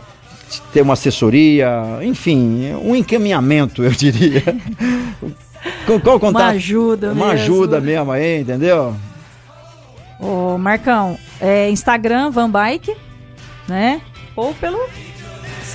[0.71, 1.69] ter uma assessoria,
[2.01, 4.41] enfim, um encaminhamento, eu diria.
[5.85, 6.43] com qual contato?
[6.43, 7.31] Uma ajuda Uma mesmo.
[7.31, 8.95] ajuda mesmo aí, entendeu?
[10.19, 12.95] Ô, Marcão, é Instagram, Van Bike,
[13.67, 14.01] né?
[14.35, 14.79] Ou pelo